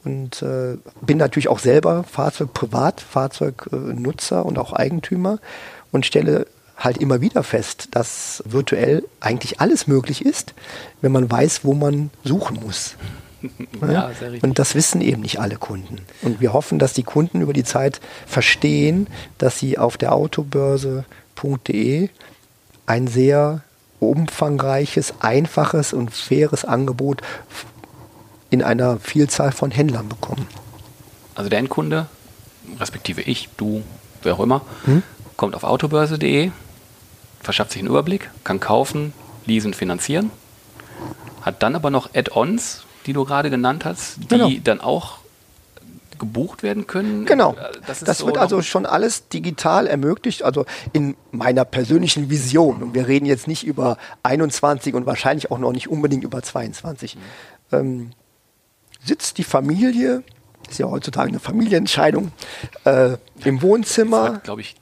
und 0.04 0.42
äh, 0.42 0.78
bin 1.02 1.18
natürlich 1.18 1.50
auch 1.50 1.60
selber 1.60 2.04
Fahrzeug 2.04 2.54
privat, 2.54 3.02
Fahrzeugnutzer 3.02 4.46
und 4.46 4.58
auch 4.58 4.74
Eigentümer 4.74 5.40
und 5.92 6.06
stelle 6.06 6.48
halt 6.78 6.98
immer 6.98 7.20
wieder 7.22 7.44
fest, 7.44 7.90
dass 7.92 8.42
virtuell 8.46 9.04
eigentlich 9.20 9.60
alles 9.60 9.88
möglich 9.88 10.26
ist, 10.26 10.54
wenn 11.02 11.12
man 11.12 11.30
weiß, 11.30 11.66
wo 11.66 11.74
man 11.74 12.10
suchen 12.24 12.60
muss. 12.62 12.96
Ja, 13.82 14.12
und 14.42 14.60
das 14.60 14.76
wissen 14.76 15.00
eben 15.00 15.22
nicht 15.22 15.40
alle 15.40 15.56
Kunden. 15.56 16.00
Und 16.24 16.42
wir 16.42 16.52
hoffen, 16.52 16.78
dass 16.78 16.92
die 16.92 17.04
Kunden 17.04 17.40
über 17.40 17.54
die 17.54 17.64
Zeit 17.64 18.02
verstehen, 18.28 19.08
dass 19.38 19.58
sie 19.58 19.78
auf 19.78 19.96
der 19.96 20.12
autobörse.de 20.12 22.10
ein 22.86 23.08
sehr 23.08 23.64
umfangreiches, 24.00 25.16
einfaches 25.20 25.94
und 25.94 26.12
faires 26.12 26.66
Angebot 26.66 27.22
in 28.50 28.64
einer 28.64 29.00
Vielzahl 29.00 29.52
von 29.52 29.72
Händlern 29.72 30.10
bekommen. 30.10 30.48
Also 31.36 31.50
der 31.50 31.60
Endkunde, 31.60 32.08
respektive 32.80 33.22
ich, 33.22 33.50
du, 33.58 33.84
wer 34.24 34.34
auch 34.34 34.40
immer, 34.40 34.62
hm? 34.86 35.04
kommt 35.38 35.56
auf 35.56 35.64
autobörse.de, 35.64 36.52
verschafft 37.42 37.72
sich 37.72 37.82
einen 37.82 37.90
Überblick, 37.90 38.30
kann 38.44 38.60
kaufen, 38.60 39.14
leasen, 39.46 39.74
finanzieren, 39.74 40.32
hat 41.42 41.64
dann 41.64 41.76
aber 41.76 41.90
noch 41.90 42.14
Add-ons, 42.14 42.84
die 43.06 43.14
du 43.14 43.26
gerade 43.26 43.50
genannt 43.50 43.86
hast, 43.86 44.18
die 44.18 44.28
genau. 44.28 44.50
dann 44.64 44.82
auch 44.82 45.19
gebucht 46.20 46.64
werden 46.64 46.88
können? 46.88 47.26
Genau. 47.26 47.54
Äh, 47.54 47.72
das, 47.88 48.02
das 48.02 48.20
so 48.20 48.28
wird 48.28 48.38
also 48.38 48.62
schon 48.62 48.86
alles 48.86 49.30
digital 49.30 49.88
ermöglicht, 49.88 50.44
also 50.44 50.66
in 50.94 51.16
meiner 51.32 51.66
persönlichen 51.66 52.30
Vision. 52.30 52.84
Und 52.84 52.94
wir 52.94 53.08
reden 53.08 53.26
jetzt 53.26 53.48
nicht 53.48 53.66
über 53.66 53.98
21 54.24 54.94
und 54.94 55.06
wahrscheinlich 55.06 55.52
auch 55.52 55.58
noch 55.58 55.72
nicht 55.72 55.90
unbedingt 55.90 56.24
über 56.24 56.42
22. 56.44 57.16
Mhm. 57.16 57.22
Ähm, 57.72 58.12
sitzt 59.04 59.38
die 59.38 59.44
Familie, 59.44 60.24
ist 60.70 60.80
ja 60.80 60.88
heutzutage 60.88 61.30
eine 61.30 61.40
Familienentscheidung, 61.40 62.32
äh, 62.84 63.18
im 63.44 63.62
Wohnzimmer. 63.62 64.42
glaube 64.44 64.62
ich, 64.62 64.76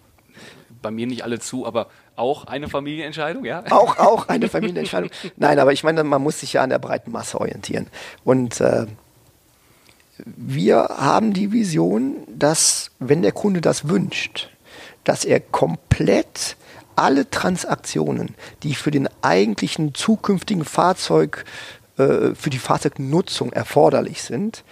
bei 0.81 0.91
mir 0.91 1.07
nicht 1.07 1.23
alle 1.23 1.39
zu, 1.39 1.65
aber 1.65 1.87
auch 2.15 2.45
eine 2.45 2.67
Familienentscheidung, 2.67 3.45
ja? 3.45 3.63
Auch, 3.69 3.97
auch 3.99 4.27
eine 4.27 4.49
Familienentscheidung. 4.49 5.11
Nein, 5.35 5.59
aber 5.59 5.71
ich 5.71 5.83
meine, 5.83 6.03
man 6.03 6.21
muss 6.21 6.39
sich 6.39 6.53
ja 6.53 6.63
an 6.63 6.69
der 6.69 6.79
breiten 6.79 7.11
Masse 7.11 7.39
orientieren. 7.39 7.87
Und 8.23 8.59
äh, 8.59 8.87
wir 10.25 10.77
haben 10.97 11.33
die 11.33 11.51
Vision, 11.51 12.17
dass, 12.27 12.91
wenn 12.99 13.21
der 13.21 13.31
Kunde 13.31 13.61
das 13.61 13.87
wünscht, 13.87 14.49
dass 15.03 15.25
er 15.25 15.39
komplett 15.39 16.57
alle 16.95 17.29
Transaktionen, 17.29 18.35
die 18.63 18.73
für 18.73 18.91
den 18.91 19.07
eigentlichen 19.21 19.93
zukünftigen 19.93 20.65
Fahrzeug, 20.65 21.45
äh, 21.97 22.33
für 22.33 22.49
die 22.49 22.57
Fahrzeugnutzung 22.57 23.53
erforderlich 23.53 24.23
sind 24.23 24.63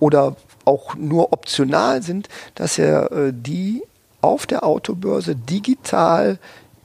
oder 0.00 0.36
auch 0.64 0.94
nur 0.94 1.32
optional 1.32 2.02
sind, 2.02 2.28
dass 2.54 2.78
er 2.78 3.10
äh, 3.12 3.32
die 3.34 3.82
auf 4.20 4.46
der 4.46 4.64
Autobörse 4.64 5.36
digital 5.36 6.38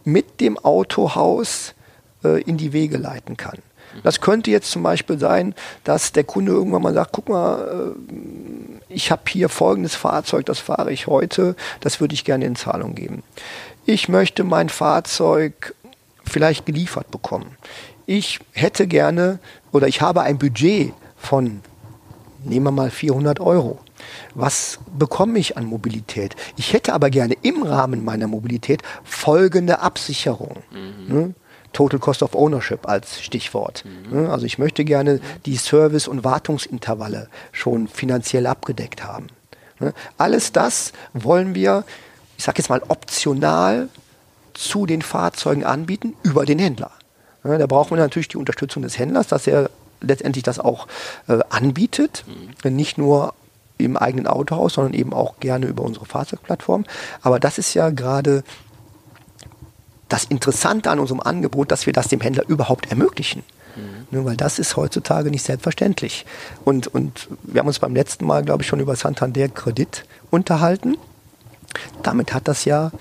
mit 0.04 0.42
dem 0.42 0.58
Autohaus 0.58 1.76
äh, 2.24 2.42
in 2.42 2.58
die 2.58 2.74
Wege 2.74 2.98
leiten 2.98 3.38
kann. 3.38 3.60
Das 4.04 4.22
könnte 4.22 4.52
jetzt 4.52 4.72
zum 4.72 4.84
Beispiel 4.84 5.20
sein, 5.20 5.56
dass 5.84 6.12
der 6.12 6.24
Kunde 6.24 6.52
irgendwann 6.52 6.82
mal 6.82 6.94
sagt, 6.94 7.12
guck 7.12 7.30
mal, 7.30 7.96
äh, 7.98 8.94
ich 8.94 9.12
habe 9.12 9.24
hier 9.28 9.50
folgendes 9.50 9.96
Fahrzeug, 9.96 10.46
das 10.46 10.60
fahre 10.60 10.92
ich 10.92 11.08
heute, 11.08 11.56
das 11.80 12.00
würde 12.00 12.14
ich 12.14 12.26
gerne 12.26 12.46
in 12.46 12.56
Zahlung 12.56 12.96
geben. 12.96 13.24
Ich 13.86 14.10
möchte 14.10 14.44
mein 14.44 14.70
Fahrzeug 14.70 15.76
vielleicht 16.24 16.66
geliefert 16.66 17.12
bekommen. 17.12 17.58
Ich 18.06 18.40
hätte 18.54 18.88
gerne 18.88 19.40
oder 19.72 19.88
ich 19.88 20.02
habe 20.02 20.22
ein 20.22 20.38
Budget 20.38 20.94
von, 21.18 21.62
nehmen 22.44 22.66
wir 22.66 22.72
mal 22.72 22.90
400 22.92 23.40
Euro. 23.40 23.80
Was 24.34 24.80
bekomme 24.98 25.40
ich 25.40 25.58
an 25.58 25.66
Mobilität? 25.66 26.36
Ich 26.56 26.74
hätte 26.74 26.94
aber 26.94 27.10
gerne 27.10 27.36
im 27.42 27.64
Rahmen 27.64 28.06
meiner 28.06 28.28
Mobilität 28.28 28.82
folgende 29.04 29.80
Absicherung. 29.80 30.58
Mhm. 30.72 31.14
Ne? 31.14 31.34
Total 31.74 32.00
Cost 32.00 32.24
of 32.24 32.36
Ownership 32.36 32.88
als 32.88 33.22
Stichwort. 33.22 33.84
Mhm. 34.12 34.28
Also 34.30 34.46
ich 34.46 34.58
möchte 34.58 34.86
gerne 34.86 35.20
die 35.46 35.58
Service- 35.58 36.08
und 36.08 36.24
Wartungsintervalle 36.24 37.30
schon 37.52 37.88
finanziell 37.88 38.48
abgedeckt 38.48 39.04
haben. 39.04 39.28
Alles 40.18 40.52
das 40.52 40.92
wollen 41.14 41.56
wir, 41.56 41.86
ich 42.38 42.44
sage 42.44 42.58
jetzt 42.58 42.70
mal, 42.70 42.82
optional 42.88 43.88
zu 44.54 44.86
den 44.86 45.02
Fahrzeugen 45.02 45.64
anbieten 45.64 46.16
über 46.24 46.46
den 46.46 46.60
Händler. 46.60 46.92
Da 47.44 47.66
brauchen 47.68 47.92
wir 47.92 47.98
natürlich 47.98 48.28
die 48.28 48.38
Unterstützung 48.38 48.84
des 48.84 49.00
Händlers, 49.00 49.28
dass 49.28 49.48
er 49.48 49.70
letztendlich 50.02 50.44
das 50.44 50.60
auch 50.60 50.88
äh, 51.28 51.40
anbietet. 51.50 52.26
Mhm. 52.64 52.76
Nicht 52.76 52.98
nur 52.98 53.34
im 53.78 53.96
eigenen 53.96 54.28
Autohaus, 54.28 54.74
sondern 54.74 54.94
eben 54.94 55.14
auch 55.14 55.40
gerne 55.40 55.68
über 55.68 55.84
unsere 55.84 56.06
Fahrzeugplattform. 56.06 56.84
Aber 57.22 57.40
das 57.40 57.58
ist 57.58 57.74
ja 57.74 57.90
gerade 57.90 58.44
das 60.10 60.26
Interessante 60.26 60.90
an 60.90 61.00
unserem 61.00 61.22
Angebot, 61.22 61.72
dass 61.72 61.86
wir 61.86 61.94
das 61.94 62.08
dem 62.08 62.22
Händler 62.22 62.48
überhaupt 62.48 62.90
ermöglichen. 62.90 63.44
Mhm. 63.76 64.18
Ne, 64.18 64.26
weil 64.26 64.36
das 64.36 64.60
ist 64.60 64.76
heutzutage 64.76 65.30
nicht 65.30 65.46
selbstverständlich. 65.46 66.26
Und, 66.66 66.88
und 66.88 67.28
wir 67.44 67.60
haben 67.60 67.68
uns 67.68 67.80
beim 67.80 67.94
letzten 67.94 68.26
Mal, 68.26 68.44
glaube 68.44 68.64
ich, 68.64 68.68
schon 68.68 68.80
über 68.80 68.96
Santander 68.96 69.48
Kredit 69.48 70.06
unterhalten. 70.32 70.98
Damit 72.04 72.34
hat 72.34 72.48
das 72.48 72.66
ja 72.66 72.92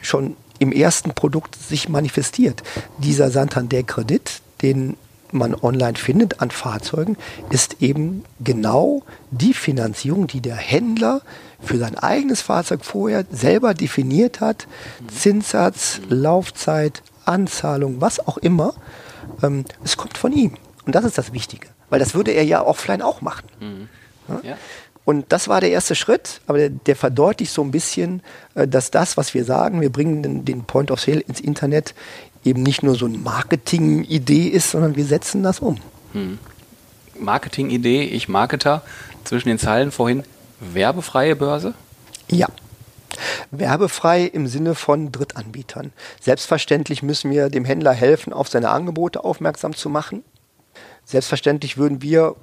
schon 0.00 0.36
im 0.60 0.70
ersten 0.70 1.10
Produkt 1.10 1.56
sich 1.56 1.88
manifestiert. 1.88 2.62
Dieser 2.98 3.30
Santander-Kredit, 3.30 4.40
den 4.62 4.96
man 5.32 5.54
online 5.54 5.96
findet 5.96 6.40
an 6.40 6.50
Fahrzeugen, 6.50 7.16
ist 7.50 7.76
eben 7.80 8.24
genau 8.40 9.02
die 9.30 9.54
Finanzierung, 9.54 10.26
die 10.26 10.40
der 10.40 10.56
Händler 10.56 11.22
für 11.60 11.78
sein 11.78 11.96
eigenes 11.96 12.40
Fahrzeug 12.42 12.84
vorher 12.84 13.24
selber 13.30 13.74
definiert 13.74 14.40
hat. 14.40 14.66
Zinssatz, 15.08 16.00
Laufzeit, 16.08 17.02
Anzahlung, 17.24 18.00
was 18.00 18.26
auch 18.26 18.38
immer. 18.38 18.74
Ähm, 19.42 19.64
es 19.82 19.96
kommt 19.96 20.18
von 20.18 20.32
ihm. 20.32 20.54
Und 20.86 20.94
das 20.94 21.04
ist 21.04 21.18
das 21.18 21.32
Wichtige. 21.32 21.68
Weil 21.90 21.98
das 21.98 22.14
würde 22.14 22.32
er 22.32 22.44
ja 22.44 22.64
offline 22.64 23.02
auch 23.02 23.20
machen. 23.20 23.46
Mhm. 23.60 23.88
Ja? 24.42 24.56
Und 25.04 25.26
das 25.32 25.48
war 25.48 25.60
der 25.60 25.70
erste 25.70 25.94
Schritt, 25.94 26.40
aber 26.46 26.58
der, 26.58 26.70
der 26.70 26.96
verdeutlicht 26.96 27.52
so 27.52 27.62
ein 27.62 27.70
bisschen, 27.70 28.22
äh, 28.54 28.66
dass 28.66 28.90
das, 28.90 29.16
was 29.16 29.34
wir 29.34 29.44
sagen, 29.44 29.80
wir 29.80 29.92
bringen 29.92 30.22
den, 30.22 30.44
den 30.44 30.64
Point 30.64 30.90
of 30.90 31.00
Sale 31.00 31.20
ins 31.20 31.40
Internet, 31.40 31.94
eben 32.44 32.62
nicht 32.62 32.82
nur 32.82 32.94
so 32.94 33.06
eine 33.06 33.18
Marketing-Idee 33.18 34.48
ist, 34.48 34.70
sondern 34.70 34.96
wir 34.96 35.04
setzen 35.04 35.42
das 35.42 35.60
um. 35.60 35.78
Hm. 36.12 36.38
Marketing-Idee, 37.18 38.04
ich 38.04 38.28
Marketer, 38.28 38.82
zwischen 39.24 39.48
den 39.48 39.58
Zeilen 39.58 39.90
vorhin, 39.90 40.24
werbefreie 40.60 41.36
Börse? 41.36 41.74
Ja. 42.30 42.48
Werbefrei 43.50 44.24
im 44.24 44.46
Sinne 44.46 44.74
von 44.74 45.12
Drittanbietern. 45.12 45.92
Selbstverständlich 46.20 47.02
müssen 47.02 47.30
wir 47.30 47.48
dem 47.48 47.64
Händler 47.64 47.92
helfen, 47.92 48.32
auf 48.32 48.48
seine 48.48 48.70
Angebote 48.70 49.22
aufmerksam 49.22 49.74
zu 49.74 49.88
machen. 49.88 50.24
Selbstverständlich 51.04 51.76
würden 51.76 52.02
wir 52.02 52.34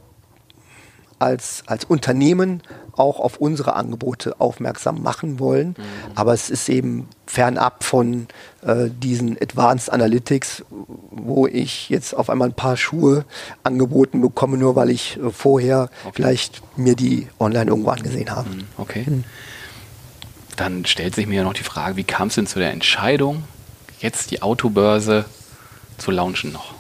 als, 1.21 1.63
als 1.67 1.85
Unternehmen 1.85 2.61
auch 2.97 3.19
auf 3.19 3.37
unsere 3.37 3.75
Angebote 3.75 4.39
aufmerksam 4.39 5.01
machen 5.01 5.39
wollen. 5.39 5.69
Mhm. 5.69 5.83
Aber 6.15 6.33
es 6.33 6.49
ist 6.49 6.67
eben 6.69 7.07
fernab 7.25 7.83
von 7.83 8.27
äh, 8.61 8.89
diesen 8.89 9.37
Advanced 9.41 9.91
Analytics, 9.91 10.63
wo 11.11 11.47
ich 11.47 11.89
jetzt 11.89 12.13
auf 12.13 12.29
einmal 12.29 12.49
ein 12.49 12.53
paar 12.53 12.77
Schuhe 12.77 13.25
angeboten 13.63 14.21
bekomme, 14.21 14.57
nur 14.57 14.75
weil 14.75 14.89
ich 14.89 15.17
äh, 15.17 15.29
vorher 15.31 15.89
okay. 16.03 16.11
vielleicht 16.15 16.61
mir 16.77 16.95
die 16.95 17.27
online 17.39 17.69
irgendwo 17.69 17.91
angesehen 17.91 18.31
habe. 18.31 18.49
Mhm. 18.49 18.63
Okay. 18.77 19.05
Mhm. 19.07 19.23
Dann 20.57 20.85
stellt 20.85 21.15
sich 21.15 21.27
mir 21.27 21.35
ja 21.35 21.43
noch 21.43 21.53
die 21.53 21.63
Frage, 21.63 21.95
wie 21.95 22.03
kam 22.03 22.27
es 22.27 22.35
denn 22.35 22.45
zu 22.45 22.59
der 22.59 22.71
Entscheidung, 22.71 23.43
jetzt 23.99 24.31
die 24.31 24.41
Autobörse 24.41 25.25
zu 25.97 26.11
launchen 26.11 26.51
noch? 26.51 26.73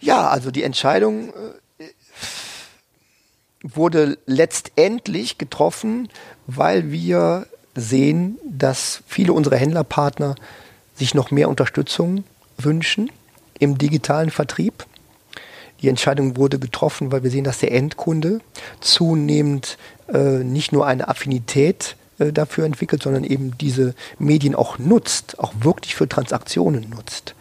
Ja, 0.00 0.28
also 0.28 0.50
die 0.50 0.62
Entscheidung 0.62 1.28
äh, 1.28 1.32
wurde 3.62 4.18
letztendlich 4.26 5.38
getroffen, 5.38 6.08
weil 6.46 6.90
wir 6.90 7.46
sehen, 7.74 8.38
dass 8.44 9.02
viele 9.06 9.32
unserer 9.32 9.56
Händlerpartner 9.56 10.34
sich 10.94 11.14
noch 11.14 11.30
mehr 11.30 11.48
Unterstützung 11.48 12.24
wünschen 12.58 13.10
im 13.58 13.78
digitalen 13.78 14.30
Vertrieb. 14.30 14.86
Die 15.82 15.88
Entscheidung 15.88 16.36
wurde 16.36 16.58
getroffen, 16.58 17.10
weil 17.12 17.22
wir 17.22 17.30
sehen, 17.30 17.44
dass 17.44 17.58
der 17.58 17.72
Endkunde 17.72 18.40
zunehmend 18.80 19.78
äh, 20.12 20.44
nicht 20.44 20.72
nur 20.72 20.86
eine 20.86 21.08
Affinität 21.08 21.96
äh, 22.18 22.32
dafür 22.32 22.64
entwickelt, 22.66 23.02
sondern 23.02 23.24
eben 23.24 23.56
diese 23.58 23.94
Medien 24.18 24.54
auch 24.54 24.78
nutzt, 24.78 25.38
auch 25.38 25.52
wirklich 25.60 25.94
für 25.94 26.08
Transaktionen 26.08 26.90
nutzt. 26.90 27.34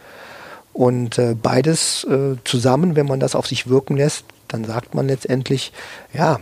Und 0.71 1.17
äh, 1.17 1.35
beides 1.35 2.05
äh, 2.05 2.35
zusammen, 2.45 2.95
wenn 2.95 3.07
man 3.07 3.19
das 3.19 3.35
auf 3.35 3.47
sich 3.47 3.67
wirken 3.67 3.97
lässt, 3.97 4.23
dann 4.49 4.65
sagt 4.65 4.93
man 4.95 5.07
letztendlich, 5.07 5.71
ja, 6.13 6.39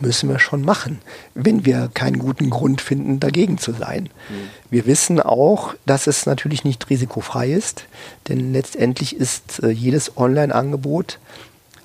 müssen 0.00 0.28
wir 0.28 0.38
schon 0.38 0.62
machen, 0.62 1.00
wenn 1.34 1.64
wir 1.64 1.90
keinen 1.92 2.18
guten 2.18 2.50
Grund 2.50 2.80
finden, 2.80 3.18
dagegen 3.18 3.58
zu 3.58 3.72
sein. 3.72 4.04
Mhm. 4.28 4.48
Wir 4.70 4.86
wissen 4.86 5.20
auch, 5.20 5.74
dass 5.86 6.06
es 6.06 6.26
natürlich 6.26 6.64
nicht 6.64 6.90
risikofrei 6.90 7.50
ist, 7.50 7.86
denn 8.28 8.52
letztendlich 8.52 9.16
ist 9.16 9.62
äh, 9.62 9.70
jedes 9.70 10.16
Online-Angebot 10.16 11.18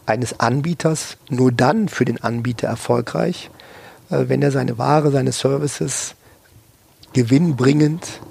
eines 0.06 0.39
Anbieters 0.39 1.18
nur 1.30 1.52
dann 1.52 1.88
für 1.88 2.06
den 2.06 2.22
Anbieter 2.22 2.68
erfolgreich, 2.68 3.50
äh, 4.10 4.26
wenn 4.28 4.42
er 4.42 4.52
seine 4.52 4.78
Ware, 4.78 5.12
seine 5.12 5.32
Services 5.32 6.16
gewinnbringend 7.13 8.22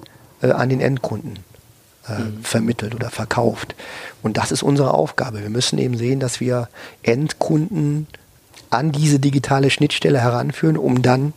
äh, 0.43 0.51
an 0.51 0.69
den 0.69 0.81
Endkunden 0.81 1.39
äh, 2.09 2.19
mhm. 2.19 2.43
vermittelt 2.43 2.95
oder 2.95 3.11
verkauft. 3.11 3.75
Und 4.23 4.37
das 4.37 4.53
ist 4.53 4.63
unsere 4.63 4.95
Aufgabe. 4.95 5.43
Wir 5.43 5.51
müssen 5.51 5.79
eben 5.79 5.97
sehen, 5.97 6.21
dass 6.21 6.41
wir 6.41 6.69
Endkunden 7.03 8.07
an 8.71 8.93
diese 8.93 9.19
digitale 9.19 9.71
Schnittstelle 9.71 10.21
heranführen, 10.21 10.77
um 10.77 11.03
dann 11.03 11.33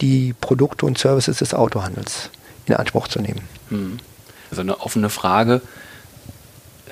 die 0.00 0.34
Produkte 0.40 0.86
und 0.86 0.98
Services 0.98 1.38
des 1.38 1.54
Autohandels 1.54 2.30
in 2.66 2.74
Anspruch 2.74 3.08
zu 3.08 3.20
nehmen. 3.20 3.40
Mhm. 3.70 3.98
Also 4.50 4.62
eine 4.62 4.80
offene 4.80 5.08
Frage. 5.08 5.62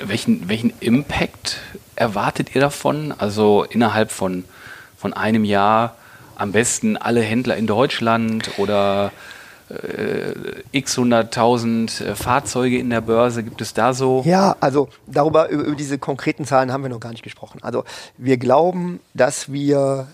Welchen, 0.03 0.49
welchen 0.49 0.73
Impact 0.81 1.59
erwartet 1.95 2.55
ihr 2.55 2.61
davon? 2.61 3.13
Also 3.17 3.65
innerhalb 3.65 4.11
von, 4.11 4.45
von 4.97 5.13
einem 5.13 5.45
Jahr 5.45 5.97
am 6.37 6.53
besten 6.53 6.97
alle 6.97 7.21
Händler 7.21 7.57
in 7.57 7.67
Deutschland 7.67 8.51
oder 8.59 9.13
x 10.73 10.99
hunderttausend 10.99 12.01
äh, 12.01 12.15
Fahrzeuge 12.15 12.79
in 12.79 12.91
der 12.91 13.01
Börse? 13.01 13.43
Gibt 13.43 13.61
es 13.61 13.73
da 13.75 13.95
so? 13.95 14.23
Ja, 14.27 14.57
also 14.61 14.89
darüber, 15.07 15.49
über, 15.49 15.75
diese 15.75 15.99
konkreten 15.99 16.45
Zahlen 16.45 16.73
haben 16.73 16.83
wir 16.83 16.91
noch 16.91 17.01
gar 17.01 17.11
nicht 17.11 17.23
gesprochen. 17.23 17.61
Also 17.63 17.85
wir 18.19 18.37
glauben, 18.37 19.01
dass 19.15 19.53
wir 19.53 20.09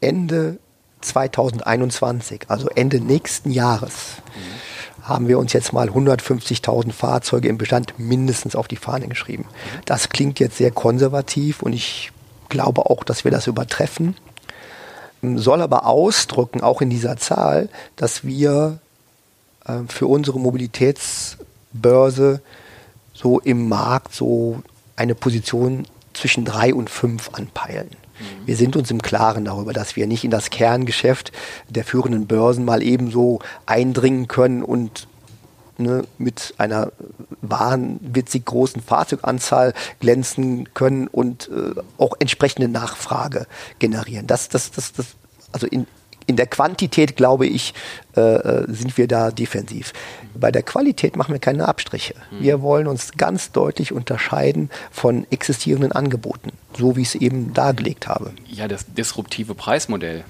Ende 0.00 0.58
2021, 1.00 2.46
also 2.48 2.68
Ende 2.74 3.00
nächsten 3.00 3.50
Jahres, 3.50 4.16
haben 5.02 5.28
wir 5.28 5.38
uns 5.38 5.52
jetzt 5.52 5.72
mal 5.72 5.88
150.000 5.88 6.92
Fahrzeuge 6.92 7.48
im 7.48 7.58
Bestand 7.58 7.98
mindestens 7.98 8.56
auf 8.56 8.68
die 8.68 8.76
Fahne 8.76 9.08
geschrieben. 9.08 9.46
Das 9.84 10.10
klingt 10.10 10.40
jetzt 10.40 10.58
sehr 10.58 10.70
konservativ 10.70 11.62
und 11.62 11.72
ich 11.72 12.12
glaube 12.48 12.86
auch, 12.86 13.04
dass 13.04 13.24
wir 13.24 13.30
das 13.30 13.46
übertreffen 13.46 14.16
soll 15.22 15.62
aber 15.62 15.86
ausdrücken, 15.86 16.60
auch 16.60 16.80
in 16.80 16.90
dieser 16.90 17.16
Zahl, 17.16 17.68
dass 17.96 18.24
wir 18.24 18.78
äh, 19.64 19.80
für 19.88 20.06
unsere 20.06 20.38
Mobilitätsbörse 20.38 22.40
so 23.14 23.40
im 23.40 23.68
Markt 23.68 24.14
so 24.14 24.62
eine 24.96 25.14
Position 25.14 25.86
zwischen 26.14 26.44
drei 26.44 26.74
und 26.74 26.90
fünf 26.90 27.30
anpeilen. 27.32 27.90
Mhm. 27.90 28.46
Wir 28.46 28.56
sind 28.56 28.76
uns 28.76 28.90
im 28.90 29.02
Klaren 29.02 29.44
darüber, 29.44 29.72
dass 29.72 29.96
wir 29.96 30.06
nicht 30.06 30.24
in 30.24 30.30
das 30.30 30.50
Kerngeschäft 30.50 31.32
der 31.68 31.84
führenden 31.84 32.26
Börsen 32.26 32.64
mal 32.64 32.82
ebenso 32.82 33.40
eindringen 33.66 34.28
können 34.28 34.62
und 34.62 35.08
ne, 35.78 36.04
mit 36.18 36.54
einer 36.58 36.92
wahnwitzig 37.40 38.44
großen 38.44 38.82
Fahrzeuganzahl 38.82 39.74
glänzen 40.00 40.72
können 40.74 41.06
und 41.06 41.48
äh, 41.48 41.80
auch 41.96 42.14
entsprechende 42.18 42.68
Nachfrage 42.68 43.46
generieren. 43.78 44.26
Das, 44.26 44.48
das, 44.48 44.70
das, 44.70 44.92
das, 44.92 45.06
also 45.52 45.66
in, 45.66 45.86
in 46.28 46.36
der 46.36 46.46
Quantität, 46.46 47.16
glaube 47.16 47.46
ich, 47.46 47.74
äh, 48.16 48.20
äh 48.20 48.64
sind 48.68 48.96
wir 48.98 49.08
da 49.08 49.30
defensiv. 49.30 49.92
Bei 50.34 50.52
der 50.52 50.62
Qualität 50.62 51.16
machen 51.16 51.32
wir 51.32 51.40
keine 51.40 51.66
Abstriche. 51.66 52.14
Mhm. 52.30 52.42
Wir 52.42 52.62
wollen 52.62 52.86
uns 52.86 53.12
ganz 53.16 53.50
deutlich 53.50 53.92
unterscheiden 53.92 54.70
von 54.90 55.26
existierenden 55.30 55.90
Angeboten, 55.90 56.52
so 56.76 56.96
wie 56.96 57.02
ich 57.02 57.08
es 57.08 57.14
eben 57.14 57.54
dargelegt 57.54 58.06
habe. 58.06 58.32
Ja, 58.46 58.68
das 58.68 58.84
disruptive 58.86 59.54
Preismodell. 59.54 60.22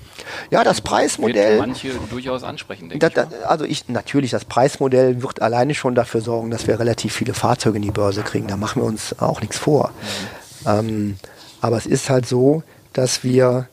Ja, 0.50 0.62
das 0.62 0.80
Preismodell. 0.80 1.58
Wird 1.58 1.66
manche 1.66 1.90
durchaus 2.08 2.44
ansprechen, 2.44 2.88
denke 2.88 3.10
da, 3.10 3.24
ich. 3.24 3.46
Also 3.46 3.64
ich, 3.64 3.88
natürlich, 3.88 4.30
das 4.30 4.44
Preismodell 4.44 5.20
wird 5.20 5.42
alleine 5.42 5.74
schon 5.74 5.96
dafür 5.96 6.20
sorgen, 6.20 6.52
dass 6.52 6.68
wir 6.68 6.78
relativ 6.78 7.12
viele 7.12 7.34
Fahrzeuge 7.34 7.76
in 7.76 7.82
die 7.82 7.90
Börse 7.90 8.22
kriegen. 8.22 8.46
Da 8.46 8.56
machen 8.56 8.82
wir 8.82 8.86
uns 8.86 9.18
auch 9.18 9.40
nichts 9.40 9.58
vor. 9.58 9.90
Mhm. 10.64 10.68
Ähm, 10.68 11.16
aber 11.60 11.76
es 11.76 11.86
ist 11.86 12.08
halt 12.08 12.26
so, 12.26 12.62
dass 12.92 13.24
wir 13.24 13.68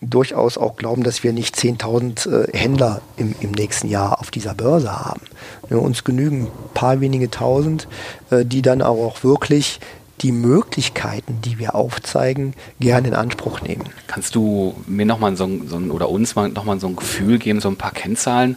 durchaus 0.00 0.56
auch 0.56 0.76
glauben, 0.76 1.02
dass 1.02 1.22
wir 1.22 1.32
nicht 1.32 1.56
10.000 1.56 2.30
äh, 2.30 2.56
Händler 2.56 3.02
im, 3.16 3.34
im 3.40 3.50
nächsten 3.52 3.88
Jahr 3.88 4.20
auf 4.20 4.30
dieser 4.30 4.54
Börse 4.54 4.92
haben. 4.92 5.22
Ja, 5.68 5.76
uns 5.76 6.04
genügen 6.04 6.44
ein 6.44 6.74
paar 6.74 7.00
wenige 7.00 7.30
Tausend, 7.30 7.86
äh, 8.30 8.44
die 8.44 8.62
dann 8.62 8.82
auch 8.82 9.22
wirklich 9.22 9.80
die 10.22 10.32
Möglichkeiten, 10.32 11.38
die 11.42 11.58
wir 11.58 11.74
aufzeigen, 11.74 12.54
gerne 12.78 13.08
in 13.08 13.14
Anspruch 13.14 13.62
nehmen. 13.62 13.84
Kannst 14.06 14.34
du 14.34 14.74
mir 14.86 15.06
nochmal 15.06 15.36
so, 15.36 15.48
so 15.66 15.76
oder 15.76 16.10
uns 16.10 16.34
mal 16.34 16.48
nochmal 16.48 16.78
so 16.78 16.88
ein 16.88 16.96
Gefühl 16.96 17.38
geben, 17.38 17.60
so 17.60 17.68
ein 17.68 17.76
paar 17.76 17.92
Kennzahlen, 17.92 18.56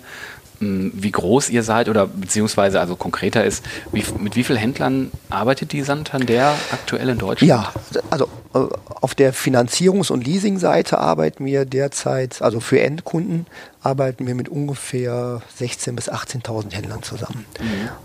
wie 0.59 1.11
groß 1.11 1.49
ihr 1.49 1.63
seid 1.63 1.89
oder 1.89 2.07
beziehungsweise 2.07 2.79
also 2.79 2.95
konkreter 2.95 3.43
ist, 3.43 3.63
wie, 3.91 4.03
mit 4.19 4.35
wie 4.35 4.43
vielen 4.43 4.59
Händlern 4.59 5.11
arbeitet 5.29 5.71
die 5.71 5.81
Santander 5.81 6.55
aktuell 6.71 7.09
in 7.09 7.17
Deutschland? 7.17 7.49
Ja, 7.49 7.73
also 8.09 8.27
äh, 8.53 8.59
auf 9.01 9.15
der 9.15 9.33
Finanzierungs- 9.33 10.11
und 10.11 10.25
Leasing-Seite 10.25 10.97
arbeiten 10.97 11.45
wir 11.45 11.65
derzeit, 11.65 12.41
also 12.41 12.59
für 12.59 12.79
Endkunden 12.81 13.47
arbeiten 13.81 14.27
wir 14.27 14.35
mit 14.35 14.49
ungefähr 14.49 15.41
16.000 15.59 15.91
bis 15.93 16.11
18.000 16.11 16.73
Händlern 16.73 17.03
zusammen. 17.03 17.45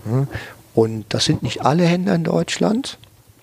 Mhm. 0.05 0.27
Und 0.73 1.05
das 1.09 1.25
sind 1.25 1.43
nicht 1.43 1.65
alle 1.65 1.83
Händler 1.83 2.15
in 2.15 2.23
Deutschland. 2.23 2.97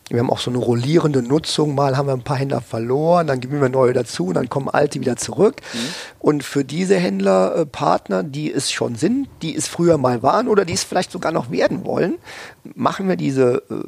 Wir 0.08 0.20
haben 0.20 0.30
auch 0.30 0.38
so 0.38 0.50
eine 0.50 0.58
rollierende 0.58 1.20
Nutzung. 1.20 1.74
Mal 1.74 1.96
haben 1.96 2.06
wir 2.06 2.12
ein 2.12 2.22
paar 2.22 2.36
Händler 2.36 2.60
verloren, 2.60 3.26
dann 3.26 3.40
gewinnen 3.40 3.60
wir 3.60 3.68
neue 3.68 3.92
dazu 3.92 4.26
und 4.26 4.34
dann 4.34 4.48
kommen 4.48 4.68
alte 4.68 5.00
wieder 5.00 5.16
zurück. 5.16 5.56
Mhm. 5.72 5.78
Und 6.20 6.44
für 6.44 6.64
diese 6.64 6.96
Händlerpartner, 6.96 8.22
die 8.22 8.52
es 8.52 8.70
schon 8.70 8.94
sind, 8.94 9.28
die 9.42 9.56
es 9.56 9.66
früher 9.66 9.98
mal 9.98 10.22
waren 10.22 10.46
oder 10.46 10.64
die 10.64 10.74
es 10.74 10.84
vielleicht 10.84 11.10
sogar 11.10 11.32
noch 11.32 11.50
werden 11.50 11.84
wollen, 11.84 12.18
machen 12.74 13.08
wir 13.08 13.16
diese 13.16 13.62
äh, 13.68 13.82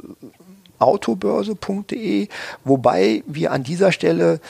autobörse.de, 0.81 2.29
wobei 2.65 3.23
wir 3.27 3.53
an 3.53 3.63
dieser 3.63 3.93
Stelle 3.93 4.41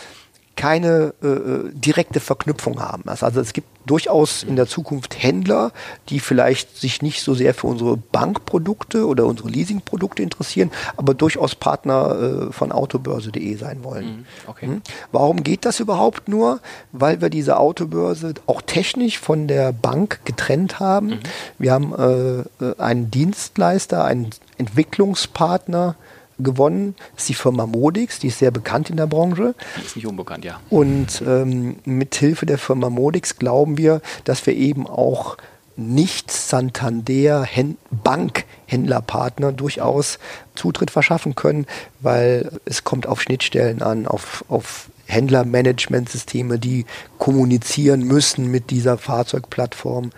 keine 0.58 1.14
äh, 1.22 1.26
äh, 1.28 1.70
direkte 1.72 2.18
Verknüpfung 2.18 2.82
haben. 2.82 3.04
Also 3.06 3.40
es 3.40 3.52
gibt 3.52 3.68
durchaus 3.86 4.42
in 4.42 4.56
der 4.56 4.66
Zukunft 4.66 5.22
Händler, 5.22 5.70
die 6.08 6.18
vielleicht 6.18 6.76
sich 6.76 7.00
nicht 7.00 7.22
so 7.22 7.32
sehr 7.32 7.54
für 7.54 7.68
unsere 7.68 7.96
Bankprodukte 7.96 9.06
oder 9.06 9.26
unsere 9.26 9.48
Leasingprodukte 9.50 10.20
interessieren, 10.20 10.72
aber 10.96 11.14
durchaus 11.14 11.54
Partner 11.54 12.48
äh, 12.48 12.52
von 12.52 12.72
autobörse.de 12.72 13.54
sein 13.54 13.84
wollen. 13.84 14.04
Mhm, 14.04 14.24
okay. 14.48 14.66
Hm? 14.66 14.82
Warum 15.12 15.44
geht 15.44 15.64
das 15.64 15.78
überhaupt 15.78 16.28
nur? 16.28 16.58
Weil 16.90 17.20
wir 17.20 17.30
diese 17.30 17.56
Autobörse 17.56 18.34
auch 18.46 18.60
technisch 18.60 19.20
von 19.20 19.46
der 19.46 19.72
Bank 19.72 20.22
getrennt 20.24 20.80
haben. 20.80 21.06
Mhm. 21.06 21.20
Wir 21.58 21.72
haben 21.72 21.94
äh, 21.94 22.64
äh 22.64 22.74
einen 22.78 23.12
Dienstleister, 23.12 24.04
einen 24.04 24.30
Entwicklungspartner, 24.56 25.94
gewonnen. 26.38 26.94
Das 27.14 27.24
ist 27.24 27.28
die 27.30 27.34
Firma 27.34 27.66
Modix, 27.66 28.18
die 28.18 28.28
ist 28.28 28.38
sehr 28.38 28.50
bekannt 28.50 28.90
in 28.90 28.96
der 28.96 29.06
Branche. 29.06 29.54
Die 29.76 29.86
ist 29.86 29.96
nicht 29.96 30.06
unbekannt, 30.06 30.44
ja. 30.44 30.60
Und 30.70 31.22
ähm, 31.26 31.76
mit 31.84 32.14
Hilfe 32.14 32.46
der 32.46 32.58
Firma 32.58 32.90
Modix 32.90 33.36
glauben 33.36 33.78
wir, 33.78 34.00
dass 34.24 34.46
wir 34.46 34.54
eben 34.54 34.86
auch 34.86 35.36
nicht 35.76 36.32
Santander 36.32 37.48
Bankhändlerpartner 37.90 39.52
durchaus 39.52 40.18
Zutritt 40.56 40.90
verschaffen 40.90 41.36
können, 41.36 41.66
weil 42.00 42.50
es 42.64 42.82
kommt 42.82 43.06
auf 43.06 43.22
Schnittstellen 43.22 43.80
an, 43.80 44.08
auf, 44.08 44.44
auf 44.48 44.90
Händlermanagementsysteme, 45.06 46.58
die 46.58 46.84
kommunizieren 47.18 48.02
müssen 48.02 48.50
mit 48.50 48.70
dieser 48.70 48.98
Fahrzeugplattform. 48.98 50.10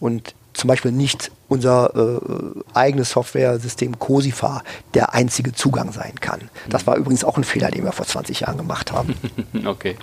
Und 0.00 0.34
zum 0.54 0.68
Beispiel 0.68 0.92
nicht 0.92 1.30
unser 1.54 1.94
äh, 1.94 2.60
eigenes 2.74 3.10
Software-System 3.10 3.98
Cosifa 3.98 4.62
der 4.92 5.14
einzige 5.14 5.52
Zugang 5.52 5.92
sein 5.92 6.20
kann. 6.20 6.50
Das 6.68 6.86
war 6.86 6.96
übrigens 6.96 7.24
auch 7.24 7.36
ein 7.36 7.44
Fehler, 7.44 7.70
den 7.70 7.84
wir 7.84 7.92
vor 7.92 8.06
20 8.06 8.40
Jahren 8.40 8.58
gemacht 8.58 8.92
haben. 8.92 9.14
okay. 9.64 9.96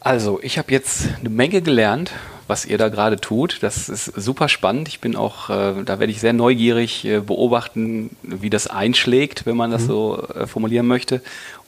Also, 0.00 0.40
ich 0.42 0.58
habe 0.58 0.72
jetzt 0.72 1.08
eine 1.20 1.28
Menge 1.28 1.60
gelernt, 1.60 2.12
was 2.46 2.64
ihr 2.64 2.78
da 2.78 2.88
gerade 2.88 3.20
tut. 3.20 3.58
Das 3.60 3.88
ist 3.88 4.06
super 4.06 4.48
spannend. 4.48 4.88
Ich 4.88 5.00
bin 5.00 5.14
auch, 5.14 5.50
äh, 5.50 5.82
da 5.84 6.00
werde 6.00 6.10
ich 6.10 6.20
sehr 6.20 6.32
neugierig 6.32 7.04
äh, 7.04 7.20
beobachten, 7.20 8.10
wie 8.22 8.50
das 8.50 8.66
einschlägt, 8.66 9.46
wenn 9.46 9.56
man 9.56 9.70
das 9.70 9.82
mhm. 9.82 9.86
so 9.86 10.28
äh, 10.34 10.46
formulieren 10.46 10.86
möchte. 10.86 11.22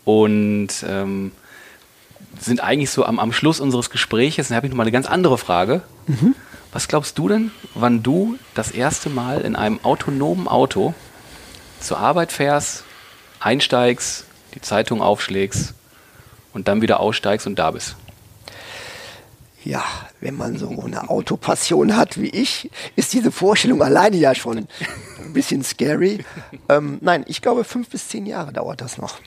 Und 0.04 0.70
ähm, 0.88 1.32
sind 2.40 2.60
eigentlich 2.60 2.90
so 2.90 3.04
am, 3.04 3.18
am 3.18 3.32
Schluss 3.32 3.60
unseres 3.60 3.90
Gesprächs. 3.90 4.48
Dann 4.48 4.56
habe 4.56 4.66
ich 4.66 4.72
noch 4.72 4.76
mal 4.76 4.84
eine 4.84 4.92
ganz 4.92 5.06
andere 5.06 5.38
Frage. 5.38 5.82
Mhm. 6.06 6.34
Was 6.72 6.88
glaubst 6.88 7.18
du 7.18 7.28
denn, 7.28 7.50
wann 7.74 8.02
du 8.02 8.38
das 8.54 8.70
erste 8.70 9.10
Mal 9.10 9.42
in 9.42 9.56
einem 9.56 9.78
autonomen 9.84 10.48
Auto 10.48 10.94
zur 11.80 11.98
Arbeit 11.98 12.32
fährst, 12.32 12.84
einsteigst, 13.40 14.24
die 14.54 14.62
Zeitung 14.62 15.02
aufschlägst 15.02 15.74
und 16.54 16.68
dann 16.68 16.80
wieder 16.80 17.00
aussteigst 17.00 17.46
und 17.46 17.58
da 17.58 17.72
bist? 17.72 17.96
Ja, 19.64 19.84
wenn 20.20 20.36
man 20.36 20.56
so 20.56 20.70
eine 20.82 21.08
Autopassion 21.08 21.96
hat 21.96 22.20
wie 22.20 22.30
ich, 22.30 22.70
ist 22.96 23.12
diese 23.12 23.30
Vorstellung 23.30 23.82
alleine 23.82 24.16
ja 24.16 24.34
schon 24.34 24.58
ein 24.58 25.32
bisschen 25.32 25.62
scary. 25.62 26.24
Ähm, 26.68 26.98
nein, 27.00 27.24
ich 27.26 27.42
glaube, 27.42 27.64
fünf 27.64 27.88
bis 27.90 28.08
zehn 28.08 28.24
Jahre 28.24 28.52
dauert 28.52 28.80
das 28.80 28.96
noch. 28.96 29.18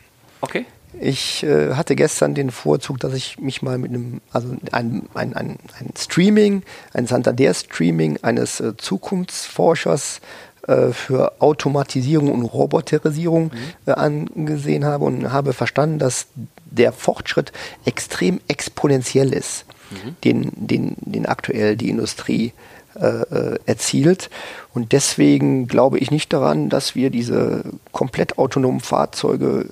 Okay. 0.42 0.66
Ich 1.00 1.44
äh, 1.44 1.74
hatte 1.74 1.96
gestern 1.96 2.36
den 2.36 2.52
Vorzug, 2.52 3.00
dass 3.00 3.14
ich 3.14 3.40
mich 3.40 3.62
mal 3.62 3.78
mit 3.78 3.92
einem, 3.92 4.22
also 4.32 4.56
ein, 4.72 5.04
ein, 5.14 5.36
ein, 5.36 5.58
ein 5.80 5.90
Streaming, 5.98 6.64
ein 6.94 7.08
Santander-Streaming 7.08 8.20
eines 8.22 8.60
äh, 8.60 8.78
Zukunftsforschers 8.78 10.22
äh, 10.68 10.92
für 10.92 11.42
Automatisierung 11.42 12.32
und 12.32 12.46
Roboterisierung 12.46 13.46
mhm. 13.46 13.52
Äh, 13.86 13.92
angesehen 13.92 14.86
habe 14.86 15.06
und 15.06 15.32
habe 15.32 15.54
verstanden, 15.54 16.00
dass 16.00 16.28
der 16.66 16.92
Fortschritt 16.92 17.52
extrem 17.86 18.40
exponentiell 18.48 19.34
ist, 19.34 19.66
mhm. 19.92 20.16
den, 20.24 20.52
den, 20.56 20.96
den 21.02 21.26
aktuell 21.26 21.76
die 21.76 21.90
Industrie 21.90 22.48
äh, 22.48 22.52
äh, 22.96 23.60
erzielt. 23.66 24.30
Und 24.74 24.92
deswegen 24.92 25.68
glaube 25.68 26.00
ich 26.00 26.12
nicht 26.12 26.34
daran, 26.34 26.70
dass 26.70 26.96
wir 26.96 27.10
diese 27.10 27.64
komplett 27.92 28.38
autonomen 28.38 28.80
Fahrzeuge 28.80 29.68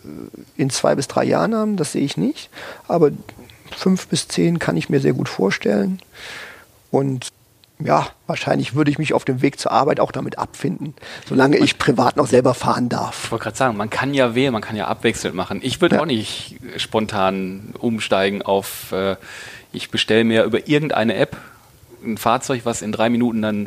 äh, 0.57 0.62
in 0.62 0.69
zwei 0.69 0.95
bis 0.95 1.07
drei 1.07 1.23
Jahren 1.23 1.55
haben. 1.55 1.77
Das 1.77 1.93
sehe 1.93 2.03
ich 2.03 2.17
nicht. 2.17 2.49
Aber 2.88 3.12
fünf 3.75 4.07
bis 4.07 4.27
zehn 4.27 4.59
kann 4.59 4.77
ich 4.77 4.89
mir 4.89 4.99
sehr 4.99 5.13
gut 5.13 5.29
vorstellen. 5.29 5.99
Und 6.91 7.31
ja, 7.79 8.07
wahrscheinlich 8.27 8.75
würde 8.75 8.91
ich 8.91 8.97
mich 8.97 9.13
auf 9.13 9.25
dem 9.25 9.41
Weg 9.41 9.59
zur 9.59 9.71
Arbeit 9.71 9.99
auch 9.99 10.12
damit 10.12 10.38
abfinden, 10.38 10.93
solange 11.27 11.57
ich 11.57 11.77
privat 11.77 12.17
noch 12.17 12.27
selber 12.27 12.53
fahren 12.53 12.88
darf. 12.88 13.25
Ich 13.25 13.31
wollte 13.31 13.43
gerade 13.43 13.57
sagen, 13.57 13.77
man 13.77 13.89
kann 13.89 14.13
ja 14.13 14.36
wählen, 14.36 14.53
man 14.53 14.62
kann 14.62 14.75
ja 14.75 14.88
abwechselnd 14.88 15.36
machen. 15.36 15.59
Ich 15.62 15.81
würde 15.81 15.95
ja. 15.95 16.01
auch 16.01 16.05
nicht 16.05 16.57
spontan 16.77 17.73
umsteigen 17.79 18.41
auf, 18.41 18.91
äh, 18.91 19.15
ich 19.71 19.89
bestelle 19.89 20.23
mir 20.23 20.43
über 20.43 20.67
irgendeine 20.67 21.15
App 21.15 21.36
ein 22.04 22.18
Fahrzeug, 22.18 22.62
was 22.63 22.82
in 22.82 22.92
drei 22.92 23.10
Minuten 23.10 23.42
dann 23.42 23.66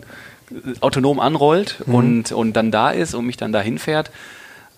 äh, 0.51 0.75
autonom 0.81 1.21
anrollt 1.21 1.83
mhm. 1.87 1.95
und, 1.95 2.33
und 2.33 2.53
dann 2.55 2.71
da 2.71 2.91
ist 2.91 3.15
und 3.15 3.27
mich 3.27 3.37
dann 3.37 3.53
dahin 3.53 3.79
fährt. 3.79 4.11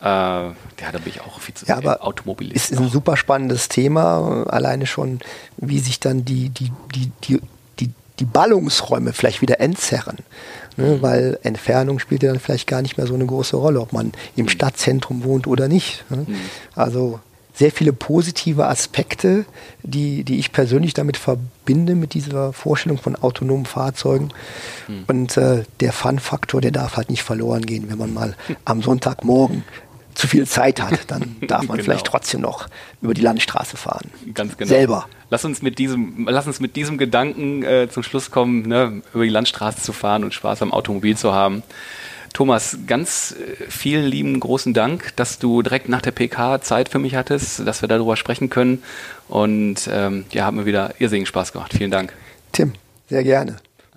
Äh, 0.00 0.04
ja, 0.04 0.54
da 0.92 0.98
bin 0.98 1.08
ich 1.08 1.20
auch 1.20 1.40
viel 1.40 1.54
zu 1.54 1.66
ja, 1.66 1.76
aber 1.76 2.06
Automobilist. 2.06 2.70
Ist 2.70 2.78
ein 2.78 2.88
super 2.88 3.16
spannendes 3.16 3.68
Thema, 3.68 4.46
alleine 4.48 4.86
schon, 4.86 5.18
wie 5.56 5.80
sich 5.80 5.98
dann 5.98 6.24
die, 6.24 6.50
die, 6.50 6.70
die, 6.94 7.10
die, 7.24 7.40
die, 7.80 7.90
die 8.20 8.24
Ballungsräume 8.24 9.12
vielleicht 9.12 9.42
wieder 9.42 9.60
entzerren. 9.60 10.18
Ne, 10.76 10.96
mhm. 10.96 11.02
Weil 11.02 11.38
Entfernung 11.42 11.98
spielt 11.98 12.22
ja 12.22 12.30
dann 12.30 12.38
vielleicht 12.38 12.68
gar 12.68 12.80
nicht 12.80 12.96
mehr 12.96 13.08
so 13.08 13.14
eine 13.14 13.26
große 13.26 13.56
Rolle, 13.56 13.80
ob 13.80 13.92
man 13.92 14.12
im 14.36 14.44
mhm. 14.44 14.50
Stadtzentrum 14.50 15.24
wohnt 15.24 15.48
oder 15.48 15.66
nicht. 15.66 16.08
Ne? 16.10 16.26
Mhm. 16.28 16.36
Also 16.76 17.18
sehr 17.58 17.72
viele 17.72 17.92
positive 17.92 18.66
Aspekte, 18.66 19.44
die, 19.82 20.22
die 20.22 20.38
ich 20.38 20.52
persönlich 20.52 20.94
damit 20.94 21.16
verbinde, 21.16 21.96
mit 21.96 22.14
dieser 22.14 22.52
Vorstellung 22.52 22.98
von 22.98 23.16
autonomen 23.16 23.66
Fahrzeugen. 23.66 24.28
Hm. 24.86 25.04
Und 25.08 25.36
äh, 25.36 25.64
der 25.80 25.92
Fun-Faktor, 25.92 26.60
der 26.60 26.70
darf 26.70 26.96
halt 26.96 27.10
nicht 27.10 27.24
verloren 27.24 27.66
gehen, 27.66 27.90
wenn 27.90 27.98
man 27.98 28.14
mal 28.14 28.36
am 28.64 28.80
Sonntagmorgen 28.80 29.64
zu 30.14 30.28
viel 30.28 30.46
Zeit 30.46 30.80
hat, 30.80 31.10
dann 31.10 31.36
darf 31.46 31.62
man 31.62 31.76
genau. 31.76 31.84
vielleicht 31.84 32.06
trotzdem 32.06 32.42
noch 32.42 32.68
über 33.02 33.14
die 33.14 33.22
Landstraße 33.22 33.76
fahren. 33.76 34.10
Ganz 34.34 34.56
genau. 34.56 34.68
Selber. 34.68 35.08
Lass 35.30 35.44
uns 35.44 35.60
mit 35.60 35.78
diesem, 35.78 36.28
lass 36.28 36.46
uns 36.46 36.60
mit 36.60 36.76
diesem 36.76 36.96
Gedanken 36.96 37.64
äh, 37.64 37.88
zum 37.90 38.04
Schluss 38.04 38.30
kommen, 38.30 38.62
ne, 38.62 39.02
über 39.14 39.24
die 39.24 39.30
Landstraße 39.30 39.82
zu 39.82 39.92
fahren 39.92 40.22
und 40.22 40.32
Spaß 40.32 40.62
am 40.62 40.72
Automobil 40.72 41.16
zu 41.16 41.32
haben. 41.32 41.64
Thomas, 42.38 42.78
ganz 42.86 43.32
äh, 43.32 43.68
vielen 43.68 44.06
lieben 44.06 44.38
großen 44.38 44.72
Dank, 44.72 45.16
dass 45.16 45.40
du 45.40 45.60
direkt 45.60 45.88
nach 45.88 46.02
der 46.02 46.12
PK 46.12 46.60
Zeit 46.60 46.88
für 46.88 47.00
mich 47.00 47.16
hattest, 47.16 47.66
dass 47.66 47.82
wir 47.82 47.88
darüber 47.88 48.16
sprechen 48.16 48.48
können. 48.48 48.80
Und 49.26 49.90
ähm, 49.90 50.24
ja, 50.30 50.46
hat 50.46 50.54
mir 50.54 50.64
wieder 50.64 50.94
irrsinnigen 51.00 51.26
Spaß 51.26 51.50
gemacht. 51.50 51.74
Vielen 51.76 51.90
Dank. 51.90 52.12
Tim, 52.52 52.74
sehr 53.08 53.24
gerne. 53.24 53.56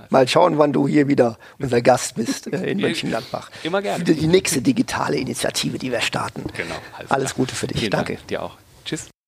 Mal 0.10 0.28
schauen, 0.28 0.58
wann 0.58 0.74
du 0.74 0.88
hier 0.88 1.08
wieder 1.08 1.38
unser 1.60 1.84
Gast 1.84 2.16
bist 2.16 2.52
äh, 2.52 2.72
in 2.72 2.80
Mönchengladbach. 2.82 3.52
Immer 3.62 3.84
gerne. 3.84 4.04
Die 4.04 4.26
nächste 4.26 4.64
digitale 4.64 5.18
Initiative, 5.18 5.78
die 5.78 5.92
wir 5.92 6.02
starten. 6.02 6.42
Genau. 6.58 6.78
Alles 7.10 7.36
Gute 7.36 7.54
für 7.54 7.68
dich. 7.68 7.78
Vielen 7.78 7.92
Danke. 7.92 8.16
Dank. 8.16 8.28
Dir 8.28 8.42
auch. 8.42 8.58
Tschüss. 8.86 9.12